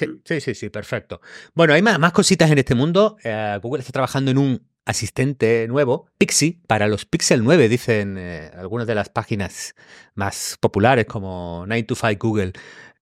[0.00, 0.20] Mm.
[0.24, 1.20] Sí, sí, sí, perfecto.
[1.54, 3.16] Bueno, hay más, cositas en este mundo.
[3.22, 8.50] Eh, Google está trabajando en un asistente nuevo, Pixie, para los Pixel 9, dicen eh,
[8.56, 9.74] algunas de las páginas
[10.14, 12.52] más populares como 9 to 5 Google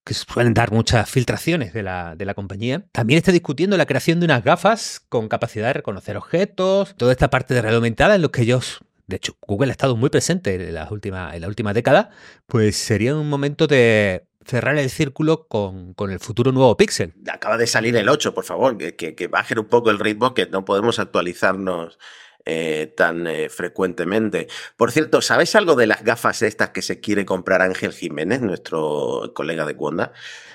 [0.05, 2.85] que suelen dar muchas filtraciones de la, de la, compañía.
[2.93, 7.31] También está discutiendo la creación de unas gafas con capacidad de reconocer objetos, toda esta
[7.31, 10.55] parte de realidad aumentada en los que ellos, de hecho, Google ha estado muy presente
[10.55, 12.11] en, la última, en la última década,
[12.47, 17.13] pues sería un momento de cerrar el círculo con, con, el futuro nuevo Pixel.
[17.31, 20.47] Acaba de salir el 8, por favor, que, que bajen un poco el ritmo, que
[20.47, 21.99] no podemos actualizarnos
[22.46, 24.48] eh, tan eh, frecuentemente.
[24.76, 29.33] Por cierto, ¿sabes algo de las gafas estas que se quiere comprar Ángel Jiménez, nuestro
[29.35, 30.12] colega de Cuonda?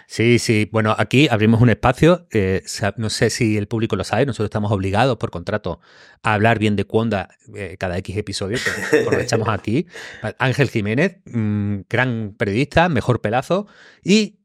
[0.08, 0.68] Sí, sí.
[0.72, 2.28] Bueno, aquí abrimos un espacio.
[2.32, 2.64] Eh,
[2.98, 4.26] no sé si el público lo sabe.
[4.26, 5.80] Nosotros estamos obligados por contrato
[6.24, 7.30] a hablar bien de Cuonda
[7.78, 8.58] cada X episodio.
[8.92, 9.86] Pero aprovechamos aquí.
[10.40, 13.68] Ángel Jiménez, mm, gran periodista, mejor pelazo.
[14.04, 14.40] Y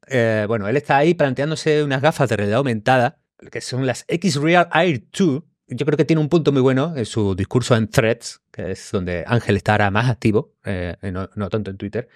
[0.47, 3.19] bueno, él está ahí planteándose unas gafas de realidad aumentada,
[3.51, 7.07] que son las X-Real Air 2 yo creo que tiene un punto muy bueno en
[7.07, 11.71] su discurso en Threads, que es donde Ángel está ahora más activo, eh, no, tanto
[11.71, 12.09] en Twitter,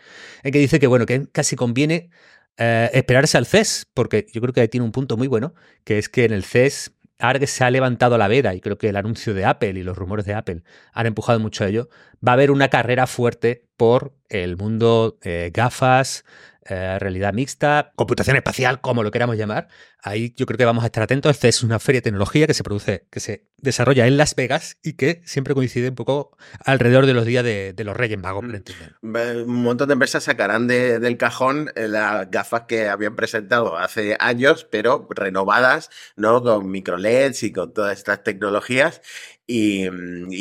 [0.42, 2.10] en que dice que bueno, que casi conviene
[2.56, 6.08] eh, esperarse al CES, porque yo creo que tiene un punto muy bueno, que es
[6.08, 8.96] que en el CES, ahora que se ha levantado la veda, y creo que el
[8.96, 10.62] anuncio de Apple y los rumores de Apple
[10.92, 11.88] han empujado mucho a ello,
[12.26, 16.24] va a haber una carrera fuerte por el mundo eh, gafas,
[16.66, 19.68] eh, realidad mixta, computación espacial, como lo queramos llamar.
[20.02, 21.30] Ahí yo creo que vamos a estar atentos.
[21.30, 24.78] Esta es una feria de tecnología que se produce, que se desarrolla en Las Vegas
[24.82, 28.44] y que siempre coincide un poco alrededor de los días de, los Reyes Magos.
[28.44, 29.16] Mm.
[29.46, 34.66] Un montón de empresas sacarán del cajón eh, las gafas que habían presentado hace años,
[34.70, 36.42] pero renovadas, ¿no?
[36.42, 39.02] Con micro LEDs y con todas estas tecnologías.
[39.46, 39.90] Y,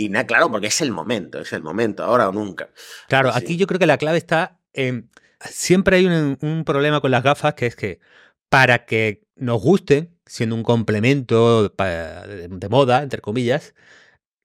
[0.10, 2.70] nada, claro, porque es el momento, es el momento, ahora o nunca.
[3.10, 5.10] Claro, aquí yo creo que la clave está en
[5.50, 8.00] siempre hay un, problema con las gafas que es que
[8.50, 13.74] para que nos gusten, siendo un complemento de, moda, entre comillas,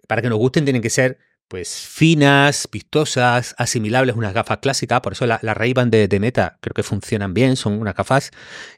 [0.07, 5.15] para que nos gusten tienen que ser pues finas, vistosas, asimilables, unas gafas clásicas, por
[5.15, 8.31] eso la, la ray de, de, Meta creo que funcionan bien, son unas gafas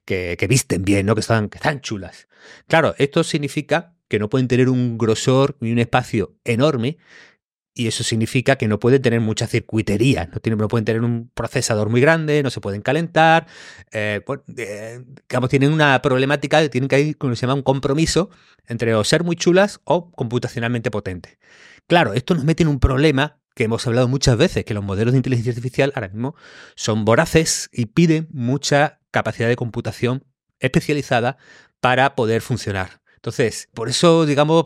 [0.05, 1.15] que, visten bien, ¿no?
[1.15, 2.29] que, están, que están chulas.
[2.69, 6.99] Claro, esto significa que no pueden tener un grosor ni un espacio enorme,
[7.81, 12.03] y eso significa que no pueden tener mucha circuitería, no, pueden tener un procesador muy
[12.03, 13.47] grande, no se pueden calentar,
[13.91, 14.21] eh,
[14.59, 15.01] eh,
[15.49, 18.29] tienen una problemática, tienen que ir, como se llama, un compromiso
[18.67, 21.39] entre o ser muy chulas o computacionalmente potentes.
[21.87, 25.13] Claro, esto nos mete en un problema que hemos hablado muchas veces, que los modelos
[25.13, 26.35] de inteligencia artificial ahora mismo
[26.75, 30.27] son voraces y piden mucha capacidad de computación
[30.59, 31.39] especializada
[31.81, 33.00] para poder funcionar.
[33.21, 34.65] Entonces, por eso, digamos,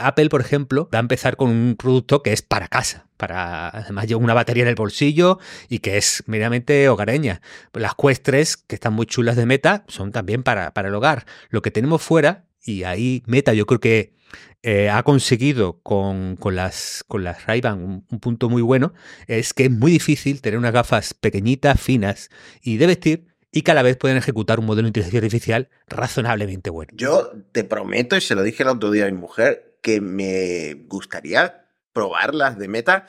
[0.00, 4.08] Apple, por ejemplo, va a empezar con un producto que es para casa, para además
[4.08, 7.42] lleva una batería en el bolsillo y que es meramente hogareña.
[7.72, 11.26] Las Quest 3, que están muy chulas de Meta, son también para, para el hogar.
[11.48, 14.14] Lo que tenemos fuera, y ahí Meta yo creo que
[14.62, 18.92] eh, ha conseguido con, las, con las Ray-Ban un, punto muy bueno,
[19.28, 22.30] es que es muy difícil tener unas gafas pequeñitas, finas
[22.62, 25.68] y de vestir y que a la vez pueden ejecutar un modelo de inteligencia artificial
[25.88, 26.92] razonablemente bueno.
[26.94, 30.74] Yo te prometo, y se lo dije el otro día a mi mujer, que me
[30.86, 33.06] gustaría probarlas de meta,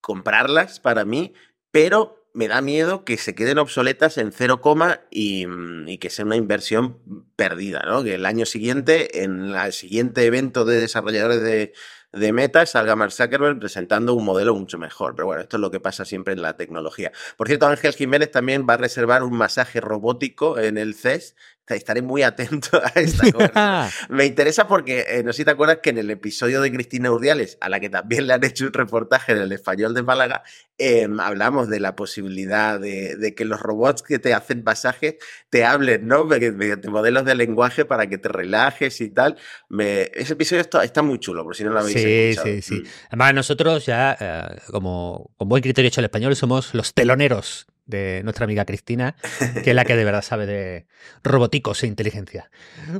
[0.00, 1.34] comprarlas para mí,
[1.70, 5.46] pero me da miedo que se queden obsoletas en cero coma y,
[5.86, 6.98] y, que sea una inversión
[7.34, 8.04] perdida, ¿no?
[8.04, 11.72] Que el año siguiente, en el siguiente evento de desarrolladores de,
[12.12, 15.14] de Meta salga Mark Zuckerberg presentando un modelo mucho mejor.
[15.14, 17.12] Pero bueno, esto es lo que pasa siempre en la tecnología.
[17.36, 21.36] Por cierto, Ángel Jiménez también va a reservar un masaje robótico en el CES
[21.74, 23.90] estaré muy atento a esta cosa.
[24.08, 27.10] Me interesa porque, eh, no sé si te acuerdas que en el episodio de Cristina
[27.10, 30.42] Urdiales, a la que también le han hecho un reportaje en el español de Málaga,
[30.78, 35.16] em, hablamos de la posibilidad de, que los robots que te hacen pasajes
[35.48, 36.24] te hablen, ¿no?
[36.24, 39.36] Mediante modelos de lenguaje para que te relajes y tal.
[39.78, 42.46] ese episodio está, muy chulo, por si no lo habéis escuchado.
[42.46, 42.82] Sí, sí, sí.
[42.82, 42.86] Mm.
[43.08, 48.22] Además, nosotros ya, eh, como con buen criterio hecho el español, somos los teloneros de
[48.24, 49.16] nuestra amiga Cristina,
[49.62, 50.86] que es la que de verdad sabe de
[51.22, 52.50] roboticos e inteligencia.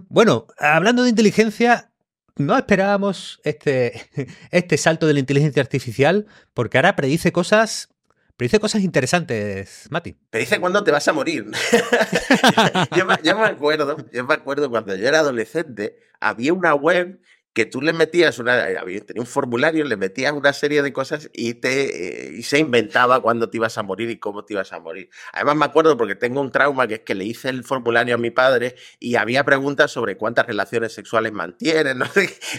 [0.08, 1.90] Bueno, hablando de inteligencia,
[2.36, 4.10] no esperábamos este,
[4.50, 7.88] este salto de la inteligencia artificial, porque ahora predice cosas
[8.40, 10.16] Predice cosas interesantes, Mati.
[10.30, 11.44] Predice cuándo te vas a morir.
[12.96, 17.20] yo, yo, me acuerdo, yo me acuerdo cuando yo era adolescente, había una web
[17.52, 21.30] que tú le metías una, eh, tenía un formulario, le metías una serie de cosas
[21.32, 24.72] y, te, eh, y se inventaba cuándo te ibas a morir y cómo te ibas
[24.72, 25.10] a morir.
[25.32, 28.18] Además me acuerdo porque tengo un trauma que es que le hice el formulario a
[28.18, 32.06] mi padre y había preguntas sobre cuántas relaciones sexuales mantienen, ¿no?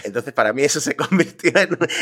[0.04, 1.52] Entonces para mí eso se convirtió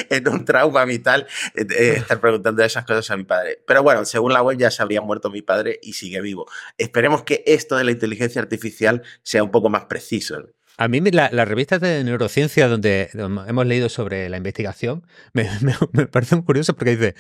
[0.09, 3.63] en, un trauma vital eh, estar preguntando esas cosas a mi padre.
[3.67, 6.47] Pero bueno, según la web ya se habría muerto mi padre y sigue vivo.
[6.77, 10.51] Esperemos que esto de la inteligencia artificial sea un poco más preciso.
[10.81, 15.47] A mí las revistas de neurociencia donde, hemos leído sobre la investigación me,
[15.93, 17.15] me, parecen curiosos porque dice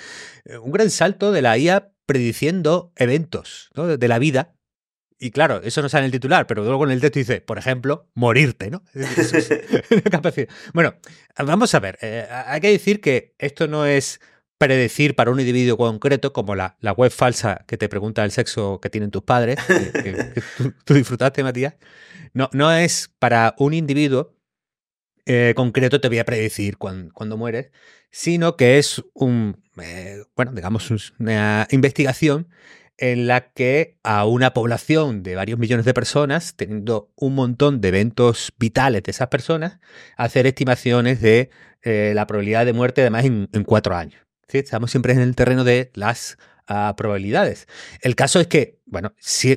[0.46, 4.54] eh, un gran salto de la IA prediciendo eventos de la vida.
[5.18, 7.58] Y claro, eso no sale en el titular, pero luego en el texto dice, por
[7.58, 8.82] ejemplo, morirte, ¿no?
[10.72, 10.94] bueno,
[11.36, 14.22] vamos a ver, eh, hay que decir que esto no es
[14.60, 18.78] predecir para un individuo concreto, como la, la, web falsa que te pregunta el sexo
[18.78, 20.34] que tienen tus padres, que,
[20.84, 21.76] tú, disfrutaste, Matías,
[22.34, 24.36] no, no es para un individuo
[25.24, 27.70] eh, concreto te voy a predecir cuando, mueres,
[28.10, 32.48] sino que es un, eh, bueno, digamos, una investigación
[32.98, 37.88] en la que a una población de varios millones de personas, teniendo un montón de
[37.88, 39.80] eventos vitales de esas personas,
[40.18, 41.48] hacer estimaciones de
[41.80, 44.29] eh, la probabilidad de muerte además en, en cuatro años.
[44.58, 46.36] Estamos siempre en el terreno de las
[46.96, 47.66] probabilidades.
[48.00, 49.12] El caso es que, bueno,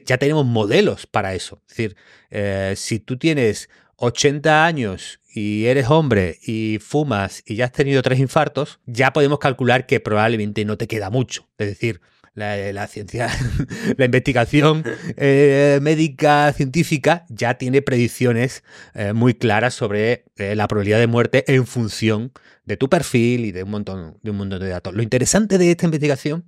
[0.06, 1.62] ya tenemos modelos para eso.
[1.68, 1.96] Es decir,
[2.32, 8.02] eh, si tú tienes 80 años y eres hombre y fumas y ya has tenido
[8.02, 11.48] tres infartos, ya podemos calcular que probablemente no te queda mucho.
[11.58, 12.02] Es decir,
[12.34, 13.30] la, ciencia,
[13.98, 14.84] la investigación
[15.18, 21.68] eh, médica científica ya tiene predicciones eh, muy claras sobre la probabilidad de muerte en
[21.68, 22.32] función
[22.66, 24.94] de tu perfil y de un montón de un montón de datos.
[24.94, 26.46] Lo interesante de esta investigación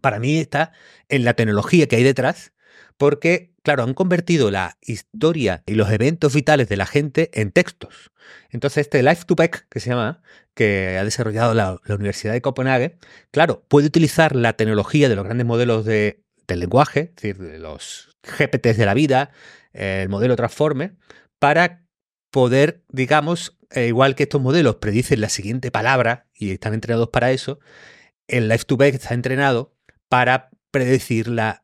[0.00, 0.72] para mí está
[1.08, 2.52] en la tecnología que hay detrás,
[3.00, 8.12] porque, claro, han convertido la historia y los eventos vitales de la gente en textos.
[8.50, 10.20] Entonces, este Life to Back, que se llama,
[10.52, 12.98] que ha desarrollado la, Universidad de Copenhague,
[13.30, 17.58] claro, puede utilizar la tecnología de los grandes modelos de, del lenguaje, es decir, de
[17.58, 19.30] los GPTs de la vida,
[19.72, 20.98] el modelo Transformer,
[21.38, 21.86] para
[22.30, 27.32] poder, digamos, eh, igual que estos modelos predicen la siguiente palabra y están entrenados para
[27.32, 27.60] eso,
[28.28, 29.74] el Life to Back está entrenado
[30.10, 31.59] para predecir la,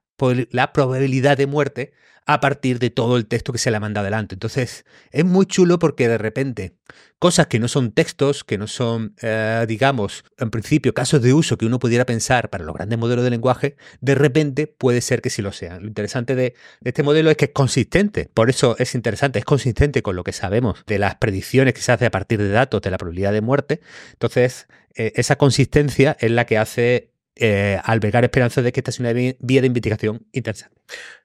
[0.51, 1.93] la probabilidad de muerte
[2.27, 4.35] a partir de todo el texto que se le manda adelante.
[4.35, 6.75] Entonces, es muy chulo porque de repente,
[7.21, 11.57] cosas que no son textos, que no son, eh, digamos, en principio, casos de uso
[11.57, 15.31] que uno pudiera pensar para los grandes modelos de lenguaje, de repente puede ser que
[15.31, 15.83] sí lo sean.
[15.83, 18.29] Lo interesante de, este modelo es que es consistente.
[18.35, 21.93] Por eso es interesante, es consistente con lo que sabemos de las predicciones que se
[21.93, 23.81] hace a partir de datos de la probabilidad de muerte.
[24.15, 24.67] Entonces,
[24.97, 29.13] eh, esa consistencia es la que hace eh, albergar esperanzas de que esta sea una
[29.13, 30.75] vía de investigación interesante.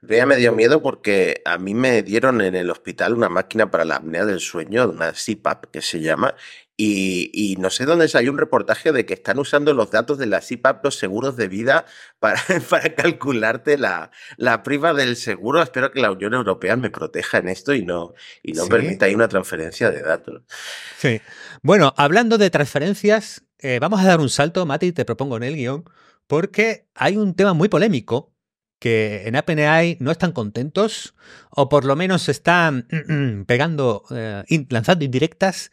[0.01, 3.85] Ya me dio miedo porque a mí me dieron en el hospital una máquina para
[3.85, 6.35] la apnea del sueño, una CPAP que se llama,
[6.83, 10.41] y, no sé dónde salió un reportaje de que están usando los datos de la
[10.41, 11.85] CIPAP, los seguros de vida,
[12.19, 15.61] para, para calcularte la, la prima del seguro.
[15.61, 19.15] Espero que la Unión Europea me proteja en esto y no, y no permita ahí
[19.15, 20.43] una transferencia de datos.
[20.97, 21.21] Sí.
[21.61, 25.55] Bueno, hablando de transferencias, eh, vamos a dar un salto, Mati, te propongo en el
[25.55, 25.85] guion,
[26.27, 28.33] porque hay un tema muy polémico
[28.79, 31.13] que en OpenAI no están contentos
[31.51, 32.87] o por lo menos están
[33.47, 35.71] pegando, eh, lanzando indirectas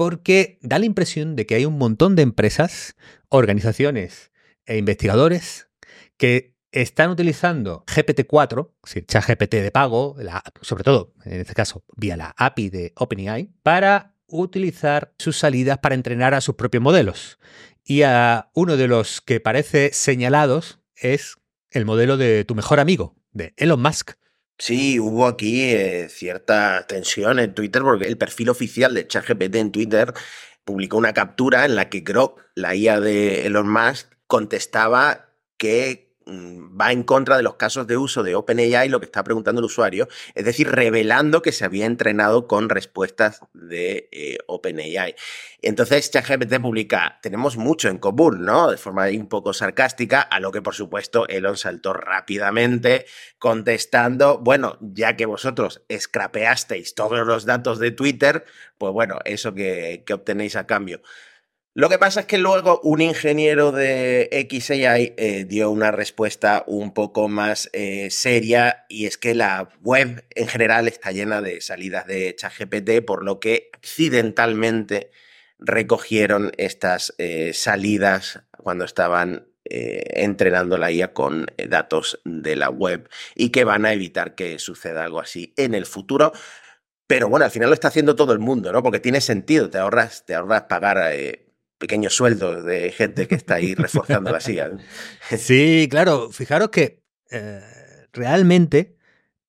[0.00, 2.96] porque da la impresión de que hay un montón de empresas,
[3.28, 4.32] organizaciones
[4.64, 5.68] e investigadores
[6.16, 10.16] que están utilizando GPT-4, es decir, ChatGPT de pago,
[10.62, 15.96] sobre todo en este caso vía la API de OpenAI, para utilizar sus salidas para
[15.96, 17.38] entrenar a sus propios modelos.
[17.84, 21.36] Y a uno de los que parece señalados es
[21.72, 24.12] el modelo de tu mejor amigo, de Elon Musk.
[24.60, 29.72] Sí, hubo aquí eh, cierta tensión en Twitter porque el perfil oficial de ChatGPT en
[29.72, 30.12] Twitter
[30.64, 36.92] publicó una captura en la que Grok, la IA de Elon Musk, contestaba que va
[36.92, 40.08] en contra de los casos de uso de OpenAI, lo que está preguntando el usuario,
[40.34, 45.14] es decir, revelando que se había entrenado con respuestas de eh, OpenAI.
[45.62, 48.70] Entonces, ChatGPT publica, tenemos mucho en común, ¿no?
[48.70, 53.04] De forma un poco sarcástica, a lo que por supuesto Elon saltó rápidamente
[53.38, 58.44] contestando, bueno, ya que vosotros scrapeasteis todos los datos de Twitter,
[58.78, 61.02] pues bueno, eso que, que obtenéis a cambio.
[61.72, 66.92] Lo que pasa es que luego un ingeniero de XAI eh, dio una respuesta un
[66.92, 72.08] poco más eh, seria y es que la web en general está llena de salidas
[72.08, 75.12] de ChatGPT, por lo que accidentalmente
[75.60, 83.50] recogieron estas eh, salidas cuando estaban entrenando la IA con datos de la web y
[83.50, 86.32] que van a evitar que suceda algo así en el futuro.
[87.06, 88.82] Pero bueno, al final lo está haciendo todo el mundo, ¿no?
[88.82, 90.98] Porque tiene sentido, te ahorras, te ahorras pagar
[91.80, 94.70] pequeños sueldos de gente que está ahí reforzando la silla.
[95.36, 96.30] Sí, claro.
[96.30, 97.60] Fijaros que eh,
[98.12, 98.96] realmente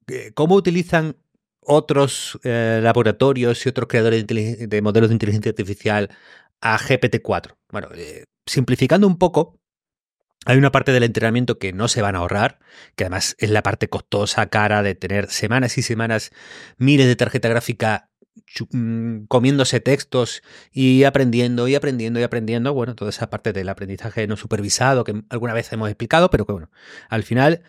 [0.07, 1.17] eh, cómo utilizan
[1.59, 6.09] otros eh, laboratorios y otros creadores de, modelos de inteligencia artificial
[6.61, 7.55] a GPT-4.
[7.69, 7.89] Bueno,
[8.45, 9.59] simplificando un poco,
[10.45, 12.59] hay una parte del entrenamiento que no se van a ahorrar,
[12.95, 16.31] que además es la parte costosa, cara de tener semanas y semanas
[16.77, 18.10] miles de tarjeta gráfica
[19.27, 24.37] comiéndose textos y aprendiendo y aprendiendo y aprendiendo, bueno, toda esa parte del aprendizaje no
[24.37, 26.71] supervisado que alguna vez hemos explicado, pero que bueno,
[27.09, 27.63] al final,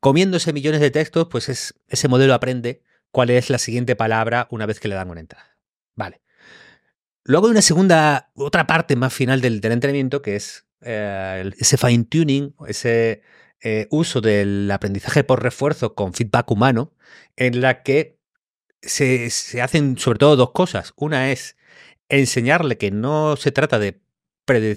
[0.00, 4.66] comiéndose millones de textos, pues es, ese modelo aprende cuál es la siguiente palabra una
[4.66, 5.58] vez que le dan una entrada.
[5.94, 6.20] Vale.
[7.24, 12.04] Luego hay una segunda, otra parte más final del, entrenamiento que es eh, ese fine
[12.04, 13.22] tuning, ese
[13.62, 16.92] eh, uso del aprendizaje por refuerzo con feedback humano,
[17.36, 18.15] en la que
[18.86, 20.92] se, hacen sobre todo dos cosas.
[20.96, 21.56] Una es
[22.08, 24.00] enseñarle que no se trata de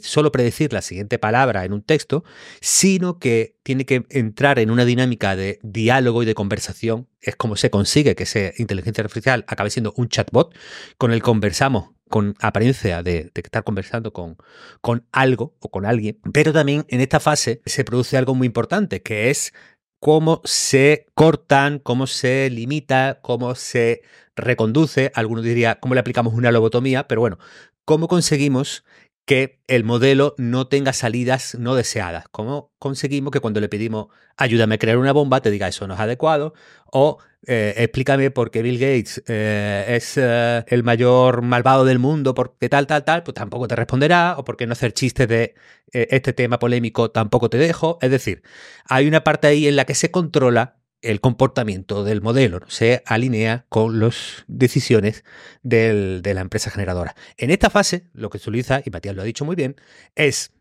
[0.02, 2.24] solo predecir la siguiente palabra en un texto,
[2.60, 7.08] sino que tiene que entrar en una dinámica de diálogo y de conversación.
[7.22, 10.56] Es como se consigue que esa inteligencia artificial acabe siendo un chatbot
[10.98, 14.38] con el conversamos con apariencia de, de, estar conversando con,
[14.82, 16.20] con algo o con alguien.
[16.34, 19.54] Pero también en esta fase se produce algo muy importante, que es
[20.00, 24.02] cómo se cortan, cómo se limita, cómo se
[24.36, 27.38] reconduce, algunos diría cómo le aplicamos una lobotomía, pero bueno,
[27.86, 28.86] cómo conseguimos
[29.30, 32.26] que el modelo no tenga salidas no deseadas.
[32.32, 34.08] ¿Cómo conseguimos que cuando le pedimos
[34.38, 36.56] ayúdame a crear una bomba te diga eso no es adecuado?
[36.92, 42.34] O eh, explícame por qué Bill Gates eh, es eh, el mayor malvado del mundo,
[42.34, 44.34] porque tal, tal, tal, pues tampoco te responderá.
[44.40, 45.54] O por qué no hacer chistes de
[45.92, 48.00] este tema polémico tampoco te dejo.
[48.02, 48.42] Es decir,
[48.86, 53.66] hay una parte ahí en la que se controla el comportamiento del modelo, se alinea
[53.70, 55.24] con las decisiones
[55.64, 57.16] de la empresa generadora.
[57.38, 59.76] En esta fase, lo que se utiliza, y Matías lo ha dicho muy bien,
[60.16, 60.52] es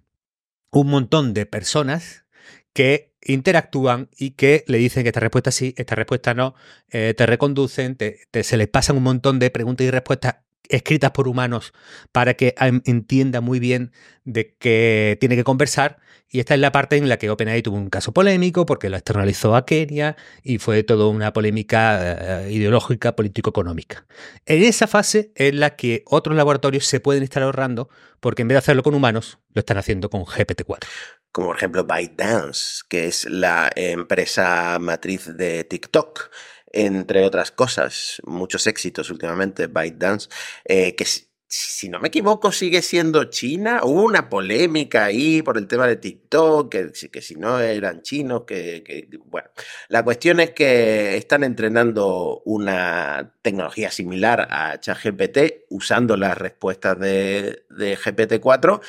[0.70, 2.24] un montón de personas
[2.72, 6.54] que interactúan y que le dicen que esta respuesta sí, esta respuesta no,
[6.90, 10.36] eh, te reconducen, se les pasan un montón de preguntas y respuestas
[10.68, 11.72] escritas por humanos
[12.12, 12.54] para que
[12.84, 13.92] entienda muy bien
[14.24, 15.98] de qué tiene que conversar.
[16.30, 18.96] Y esta es la parte en la que OpenAI tuvo un caso polémico porque lo
[18.96, 24.04] externalizó a Kenia y fue toda una polémica eh, ideológica, político-económica.
[24.44, 27.88] En esa fase es la que otros laboratorios se pueden estar ahorrando
[28.20, 30.86] porque en vez de hacerlo con humanos, lo están haciendo con GPT-4
[31.32, 36.30] como por ejemplo ByteDance, que es la empresa matriz de TikTok,
[36.72, 40.28] entre otras cosas, muchos éxitos últimamente, ByteDance,
[40.64, 41.04] eh, que
[41.50, 43.80] si no me equivoco, sigue siendo China.
[43.82, 48.42] Hubo una polémica ahí por el tema de TikTok, que, que si no eran chinos,
[48.46, 49.48] que, Bueno,
[49.88, 57.64] la cuestión es que están entrenando una tecnología similar a ChatGPT usando las respuestas de,
[57.70, 58.80] de GPT-4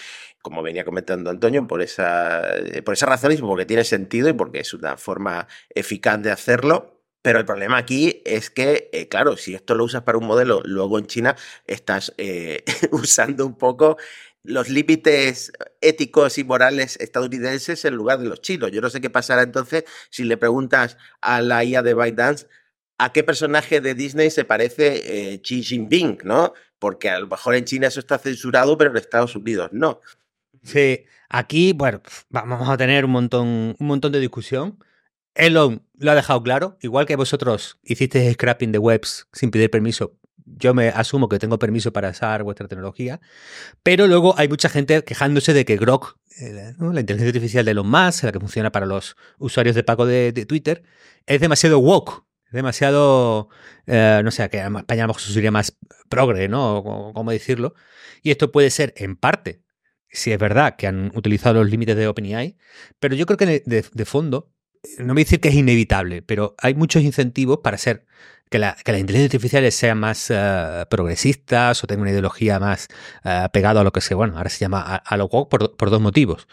[0.42, 2.42] como venía comentando Antonio, por esa,
[2.86, 6.99] por esa razón y porque tiene sentido y porque es una forma eficaz de hacerlo.
[7.22, 10.62] Pero el problema aquí es que, eh, claro, si esto lo usas para un modelo,
[10.64, 11.36] luego en China
[11.68, 13.98] estás eh, usando un poco
[14.44, 15.52] los límites
[15.82, 18.72] éticos y morales estadounidenses en lugar de los chinos.
[18.72, 22.48] Yo no sé qué pasará entonces si le preguntas a la IA de ByteDance
[23.00, 26.54] a qué personaje de Disney se parece eh, Xi Jinping, ¿no?
[26.78, 30.02] Porque a lo mejor en China eso está censurado, pero en Estados Unidos no.
[30.64, 34.78] Sí, aquí, bueno, vamos a tener un montón, un montón de discusión.
[35.40, 40.18] Elon lo ha dejado claro, igual que vosotros hicisteis scrapping de webs sin pedir permiso.
[40.46, 43.22] Yo me asumo que tengo permiso para usar vuestra tecnología,
[43.82, 47.90] pero luego hay mucha gente quejándose de que Grok, eh, la inteligencia artificial de Elon
[47.90, 50.84] Musk, la que funciona para los usuarios de pago de, Twitter,
[51.26, 53.50] es demasiado woke, demasiado,
[53.86, 55.78] eh, no sé, que en España a lo mejor sería más
[56.10, 57.12] progre, ¿no?
[57.14, 57.76] ¿Cómo decirlo?
[58.24, 59.62] Y esto puede ser, en parte,
[60.10, 62.58] si es verdad que han utilizado los límites de OpenAI,
[63.00, 64.52] pero yo creo que de fondo
[65.00, 68.06] no voy a decir que es inevitable, pero hay muchos incentivos para ser
[68.50, 72.88] que, la, que las inteligencias artificiales sean más uh, progresistas o tengan una ideología más
[73.24, 75.90] uh, pegada a lo que se, bueno, ahora se llama a, lo woke por, por,
[75.90, 76.48] dos motivos.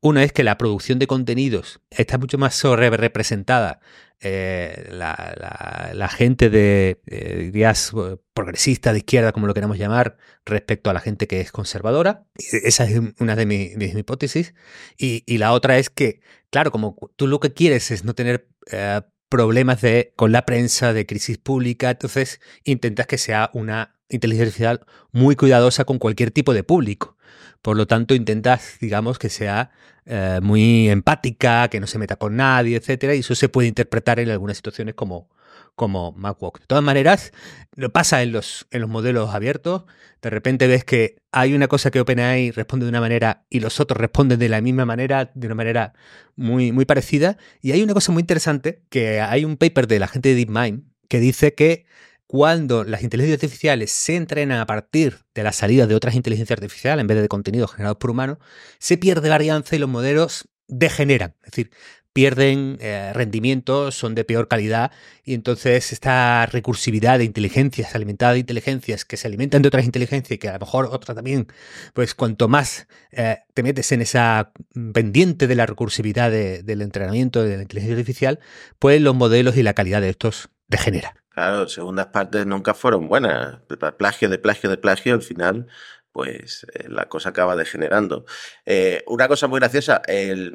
[0.00, 3.80] Uno es que la producción de contenidos está mucho más sobre representada
[4.22, 7.92] eh, la, gente de, eh, dirías,
[8.34, 12.24] progresista, de izquierda, como lo queramos llamar, respecto a la gente que es conservadora.
[12.36, 14.54] Esa es una de, mi, mis hipótesis.
[14.96, 16.20] Y, y, la otra es que,
[16.50, 20.92] claro, como tú lo que quieres es no tener eh, problemas de, con la prensa,
[20.92, 26.54] de crisis pública, entonces intentas que sea una inteligencia artificial muy cuidadosa con cualquier tipo
[26.54, 27.16] de público.
[27.62, 29.70] Por lo tanto, intentas, digamos, que sea
[30.04, 34.18] eh, muy empática, que no se meta con nadie, etcétera, y eso se puede interpretar
[34.18, 35.28] en algunas situaciones como,
[35.76, 36.60] como MacWalk.
[36.60, 37.32] De todas maneras,
[37.76, 39.84] lo pasa en los, en los modelos abiertos.
[40.20, 43.80] De repente ves que hay una cosa que OpenAI responde de una manera y los
[43.80, 45.92] otros responden de la misma manera, de una manera
[46.36, 47.36] muy, muy parecida.
[47.60, 50.84] Y hay una cosa muy interesante, que hay un paper de la gente de DeepMind
[51.08, 51.84] que dice que
[52.32, 57.02] cuando las inteligencias artificiales se entrenan a partir de la salida de otras inteligencias artificiales
[57.02, 58.38] en vez de contenidos generados por humanos,
[58.78, 61.34] se pierde varianza y los modelos degeneran.
[61.42, 61.70] Es decir,
[62.14, 64.92] pierden eh, rendimiento, son de peor calidad
[65.24, 70.32] y entonces esta recursividad de inteligencias, alimentada de inteligencias que se alimentan de otras inteligencias
[70.34, 71.48] y que a lo mejor otras también,
[71.92, 74.52] pues cuanto más eh, te metes en esa
[74.94, 78.40] pendiente de la recursividad del entrenamiento de la inteligencia artificial,
[78.78, 81.21] pues los modelos y la calidad de estos degenera.
[81.34, 83.60] Claro, segundas partes nunca fueron buenas.
[83.98, 85.66] Plagio de plagio de plagio, al final
[86.12, 88.26] pues eh, la cosa acaba degenerando.
[88.66, 90.02] Eh, una cosa muy graciosa,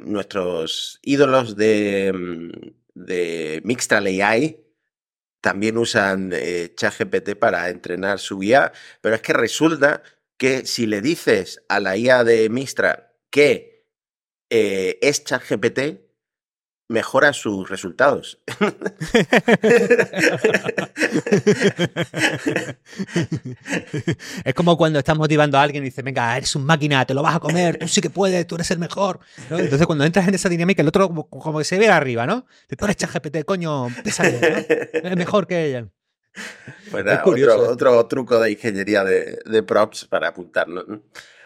[0.04, 2.52] nuestros ídolos de, mm,
[2.94, 4.60] de Mixtral AI
[5.42, 8.72] también usan eh, ChatGPT para entrenar su IA,
[9.02, 10.04] pero es que resulta
[10.38, 13.86] que si le dices a la IA de Mixtral que
[14.50, 15.80] es ChatGPT,
[16.90, 18.40] mejora sus resultados.
[24.44, 27.22] es como cuando estás motivando a alguien y dices, venga, eres un máquina, te lo
[27.22, 29.20] vas a comer, tú sí que puedes, tú eres el mejor.
[29.50, 32.46] Entonces cuando entras en esa dinámica, el otro como, que se ve arriba, ¿no?
[32.78, 34.40] Tú eres ChatGPT, coño, te sale,
[35.04, 35.10] ¿no?
[35.10, 35.88] Es mejor que ella.
[36.92, 40.86] Pues otro, otro, truco de ingeniería de, de props para apuntarnos.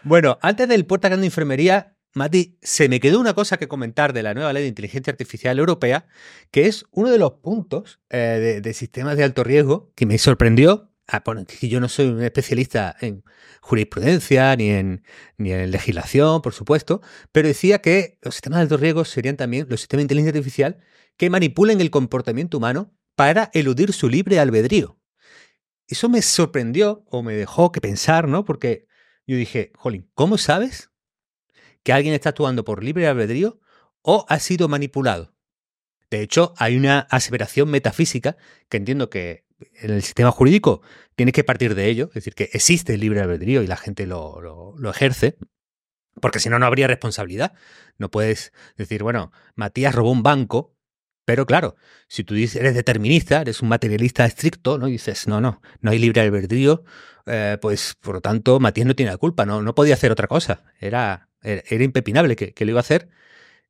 [0.04, 4.12] Bueno, antes del puerta grande de enfermería, Mati, se me quedó una cosa que comentar
[4.12, 6.08] de la nueva ley de inteligencia artificial europea,
[6.52, 10.90] que es uno de los puntos eh, de, sistemas de alto riesgo que me sorprendió.
[11.08, 11.24] Ah,
[11.60, 13.24] que yo no soy un especialista en
[13.62, 15.04] jurisprudencia ni en,
[15.38, 17.02] ni en legislación, por supuesto,
[17.34, 20.78] pero decía que los sistemas de alto riesgo serían también los sistemas de inteligencia artificial
[21.18, 25.00] que manipulen el comportamiento humano para eludir su libre albedrío.
[25.88, 28.46] Eso me sorprendió o me dejó que pensar, ¿no?
[28.46, 28.88] Porque
[29.28, 30.91] yo dije, Jolín, ¿cómo sabes
[31.84, 33.60] que alguien está actuando por libre albedrío
[34.02, 35.34] o ha sido manipulado.
[36.10, 38.36] De hecho, hay una aseveración metafísica
[38.70, 40.82] que entiendo que en el sistema jurídico
[41.16, 44.06] tiene que partir de ello, es decir, que existe el libre albedrío y la gente
[44.06, 45.38] lo, ejerce,
[46.20, 47.54] porque si no, no habría responsabilidad.
[47.98, 50.76] No puedes decir, bueno, Matías robó un banco,
[51.24, 51.76] pero claro,
[52.08, 54.88] si tú dices, eres determinista, eres un materialista estricto, ¿no?
[54.88, 56.84] Y dices, no, no, no hay libre albedrío,
[57.26, 60.28] eh, pues por lo tanto, Matías no tiene la culpa, no, no podía hacer otra
[60.28, 60.64] cosa.
[60.80, 63.10] Era era impepinable que, lo iba a hacer.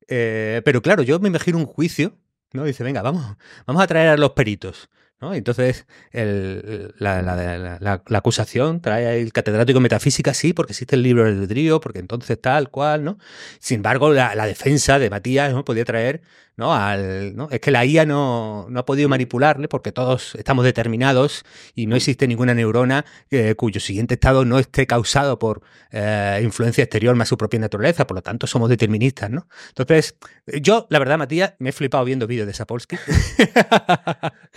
[0.08, 2.16] Eh, pero claro, yo me imagino un juicio,
[2.52, 2.64] ¿no?
[2.64, 4.90] Dice, venga, vamos, vamos a traer a los peritos.
[5.22, 5.34] ¿no?
[5.34, 11.24] Entonces, el, la, la, acusación trae el catedrático de metafísica, sí, porque existe el libro
[11.24, 13.18] del albedrío, porque entonces tal, cual, ¿no?
[13.60, 15.64] Sin embargo, la, defensa de Matías ¿no?
[15.64, 16.22] podía traer
[16.62, 16.72] ¿no?
[16.72, 17.48] Al, ¿no?
[17.50, 21.44] Es que la IA no, no, ha podido manipularle porque todos estamos determinados
[21.74, 26.84] y no existe ninguna neurona eh, cuyo siguiente estado no esté causado por eh, influencia
[26.84, 29.48] exterior más su propia naturaleza, por lo tanto somos deterministas, ¿no?
[29.70, 30.14] Entonces,
[30.60, 32.96] yo, la verdad, Matías, me he flipado viendo vídeos de Sapolsky.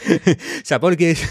[0.63, 1.23] Sapolsky es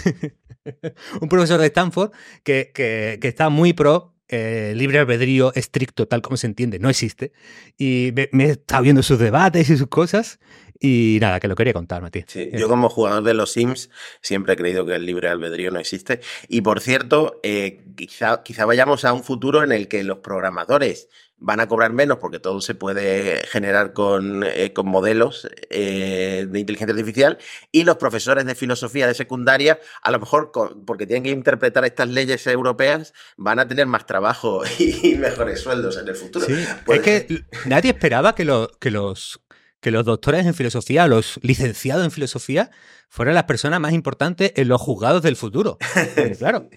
[1.21, 2.11] un profesor de Stanford
[2.43, 6.89] que, que, que está muy pro eh, libre albedrío estricto, tal como se entiende, no
[6.89, 7.33] existe.
[7.77, 10.41] Y me, he estado viendo sus debates y sus cosas.
[10.81, 12.27] Y nada, que lo quería contar, Matías.
[12.29, 15.79] Sí, yo como jugador de los Sims siempre he creído que el libre albedrío no
[15.79, 16.21] existe.
[16.49, 21.09] Y por cierto, eh, quizá, quizá vayamos a un futuro en el que los programadores
[21.39, 26.59] van a cobrar menos porque todo se puede generar con, eh, con modelos eh, de
[26.59, 27.39] inteligencia artificial
[27.71, 30.53] y los profesores de filosofía de secundaria, a lo mejor
[30.87, 35.99] porque tienen que interpretar estas leyes europeas, van a tener más trabajo y mejores sueldos
[35.99, 36.47] en el futuro.
[36.47, 36.55] Sí,
[36.89, 38.45] es que nadie esperaba que,
[38.81, 39.41] que, los,
[39.85, 42.71] que los doctores en filosofía, los licenciados en filosofía,
[43.11, 45.77] fueran las personas más importantes en los juzgados del futuro.
[46.39, 46.71] claro.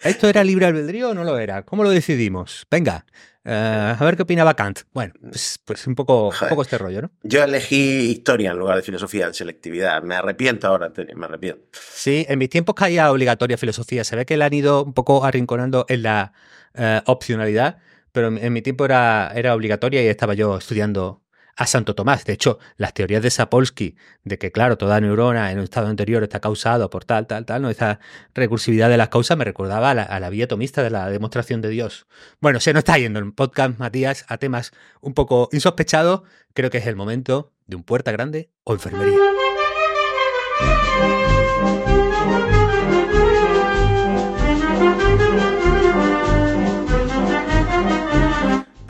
[0.00, 1.64] ¿Esto era libre albedrío o no lo era?
[1.64, 2.64] ¿Cómo lo decidimos?
[2.70, 3.04] Venga,
[3.44, 4.82] eh, a ver qué opinaba Kant.
[4.92, 7.10] Bueno, pues, pues un, poco, poco este rollo, ¿no?
[7.24, 10.00] Yo elegí historia en lugar de filosofía de selectividad.
[10.04, 11.64] Me arrepiento ahora, me arrepiento.
[11.72, 14.04] Sí, en mis tiempos caía obligatoria filosofía.
[14.04, 16.32] Se ve que la han ido un poco arrinconando en la
[16.74, 17.78] eh, opcionalidad,
[18.12, 21.25] pero en, mi tiempo era, era obligatoria y estaba yo estudiando
[21.56, 22.24] a Santo Tomás.
[22.24, 26.22] De hecho, las teorías de Sapolsky, de que, claro, toda neurona en un estado anterior
[26.22, 27.70] está causado por tal, tal, tal, ¿no?
[27.70, 27.98] esa
[28.34, 31.62] recursividad de las causas me recordaba a la, a la vía tomista de la demostración
[31.62, 32.06] de Dios.
[32.40, 36.22] Bueno, se nos está yendo el podcast, Matías, a temas un poco insospechados.
[36.54, 39.16] Creo que es el momento de un puerta grande o enfermería.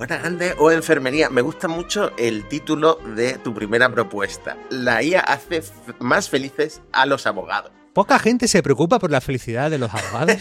[0.06, 1.30] Grande o enfermería.
[1.30, 4.56] Me gusta mucho el título de tu primera propuesta.
[4.70, 5.62] La IA hace
[5.98, 7.72] más felices a los abogados.
[7.92, 10.36] Poca gente se preocupa por la felicidad de los abogados.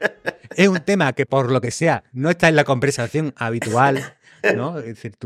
[0.56, 4.16] es un tema que por lo que sea no está en la conversación habitual
[4.56, 4.80] ¿no?
[4.80, 5.16] Decir,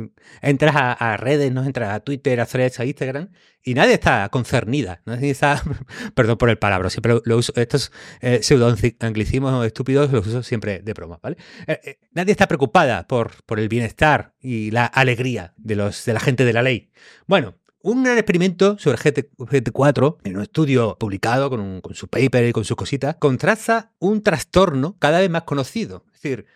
[0.43, 1.65] entras a, redes, ¿no?
[1.65, 3.31] Entras a Twitter, a Threads, a Instagram
[3.63, 5.01] y nadie está concernida.
[5.07, 5.63] Nadie está,
[6.15, 7.91] perdón por el palabra, siempre lo, uso, estos
[8.21, 11.37] eh, estúpidos los uso siempre de broma, ¿vale?
[11.67, 16.13] Eh, eh, nadie está preocupada por, por el bienestar y la alegría de, los, de
[16.13, 16.91] la gente de la ley.
[17.27, 22.49] Bueno, un gran experimento sobre GT, 4 en un estudio publicado con, con, su paper
[22.49, 26.05] y con sus cositas, contrasta un trastorno cada vez más conocido.
[26.07, 26.47] Es decir,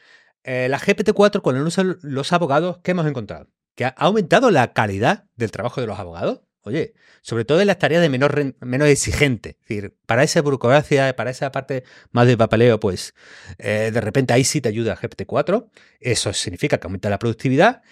[0.50, 3.50] eh, la GPT-4, cuando usan los abogados, ¿qué hemos encontrado?
[3.74, 6.40] Que ha aumentado la calidad del trabajo de los abogados.
[6.62, 9.58] Oye, sobre todo en las tareas de menor, menos exigente.
[9.60, 13.14] Es decir, para esa burocracia, para esa parte más de papeleo, pues
[13.58, 15.68] eh, de repente ahí sí te ayuda GPT-4.
[16.00, 17.82] Eso significa que aumenta la productividad.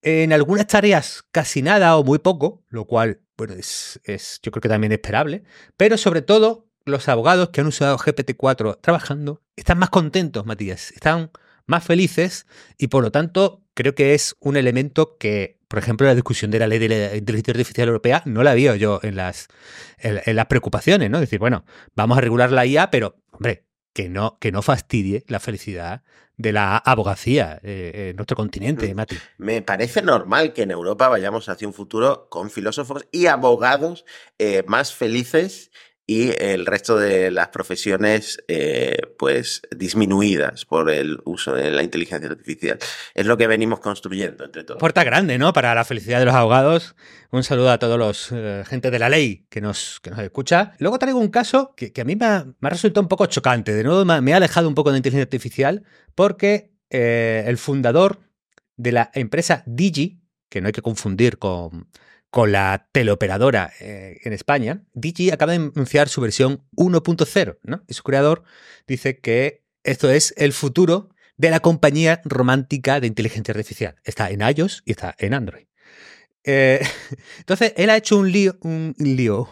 [0.00, 4.00] En algunas tareas casi nada o muy poco, lo cual, bueno, es
[4.42, 5.42] yo creo que también esperable.
[5.76, 10.90] Pero sobre todo, los abogados que han usado GPT-4 trabajando están más contentos, Matías.
[10.92, 11.30] Están
[11.68, 12.46] más felices
[12.76, 16.58] y por lo tanto creo que es un elemento que, por ejemplo, la discusión de
[16.58, 19.46] la ley de la inteligencia artificial europea no la vio yo en las,
[19.98, 21.18] en, las preocupaciones, ¿no?
[21.18, 21.64] Es decir, bueno,
[21.94, 26.02] vamos a regular la IA, pero, hombre, que no, que no fastidie la felicidad
[26.36, 28.96] de la abogacía eh, en nuestro continente, mm.
[28.96, 29.16] Mati.
[29.38, 34.04] Me parece normal que en Europa vayamos hacia un futuro con filósofos y abogados
[34.38, 35.70] eh, más felices
[36.10, 42.30] y el resto de las profesiones eh, pues disminuidas por el uso de la inteligencia
[42.30, 42.78] artificial.
[43.14, 44.80] Es lo que venimos construyendo entre todos.
[44.80, 45.52] Puerta grande, ¿no?
[45.52, 46.96] Para la felicidad de los abogados.
[47.30, 50.72] Un saludo a todos los eh, gente de la ley que nos, que nos escucha.
[50.78, 53.74] Luego traigo un caso que, a mí me ha, resultado un poco chocante.
[53.74, 55.84] De nuevo me, ha alejado un poco de inteligencia artificial
[56.14, 58.20] porque eh, el fundador
[58.76, 61.90] de la empresa Digi, que no hay que confundir con
[62.30, 67.84] con la teleoperadora eh, en España, Digi acaba de anunciar su versión 1.0, ¿no?
[67.88, 68.42] Y su creador
[68.86, 73.96] dice que esto es el futuro de la compañía romántica de inteligencia artificial.
[74.04, 75.66] Está en iOS y está en Android.
[76.44, 76.80] Eh,
[77.38, 79.48] entonces, él ha hecho un lío, un lío,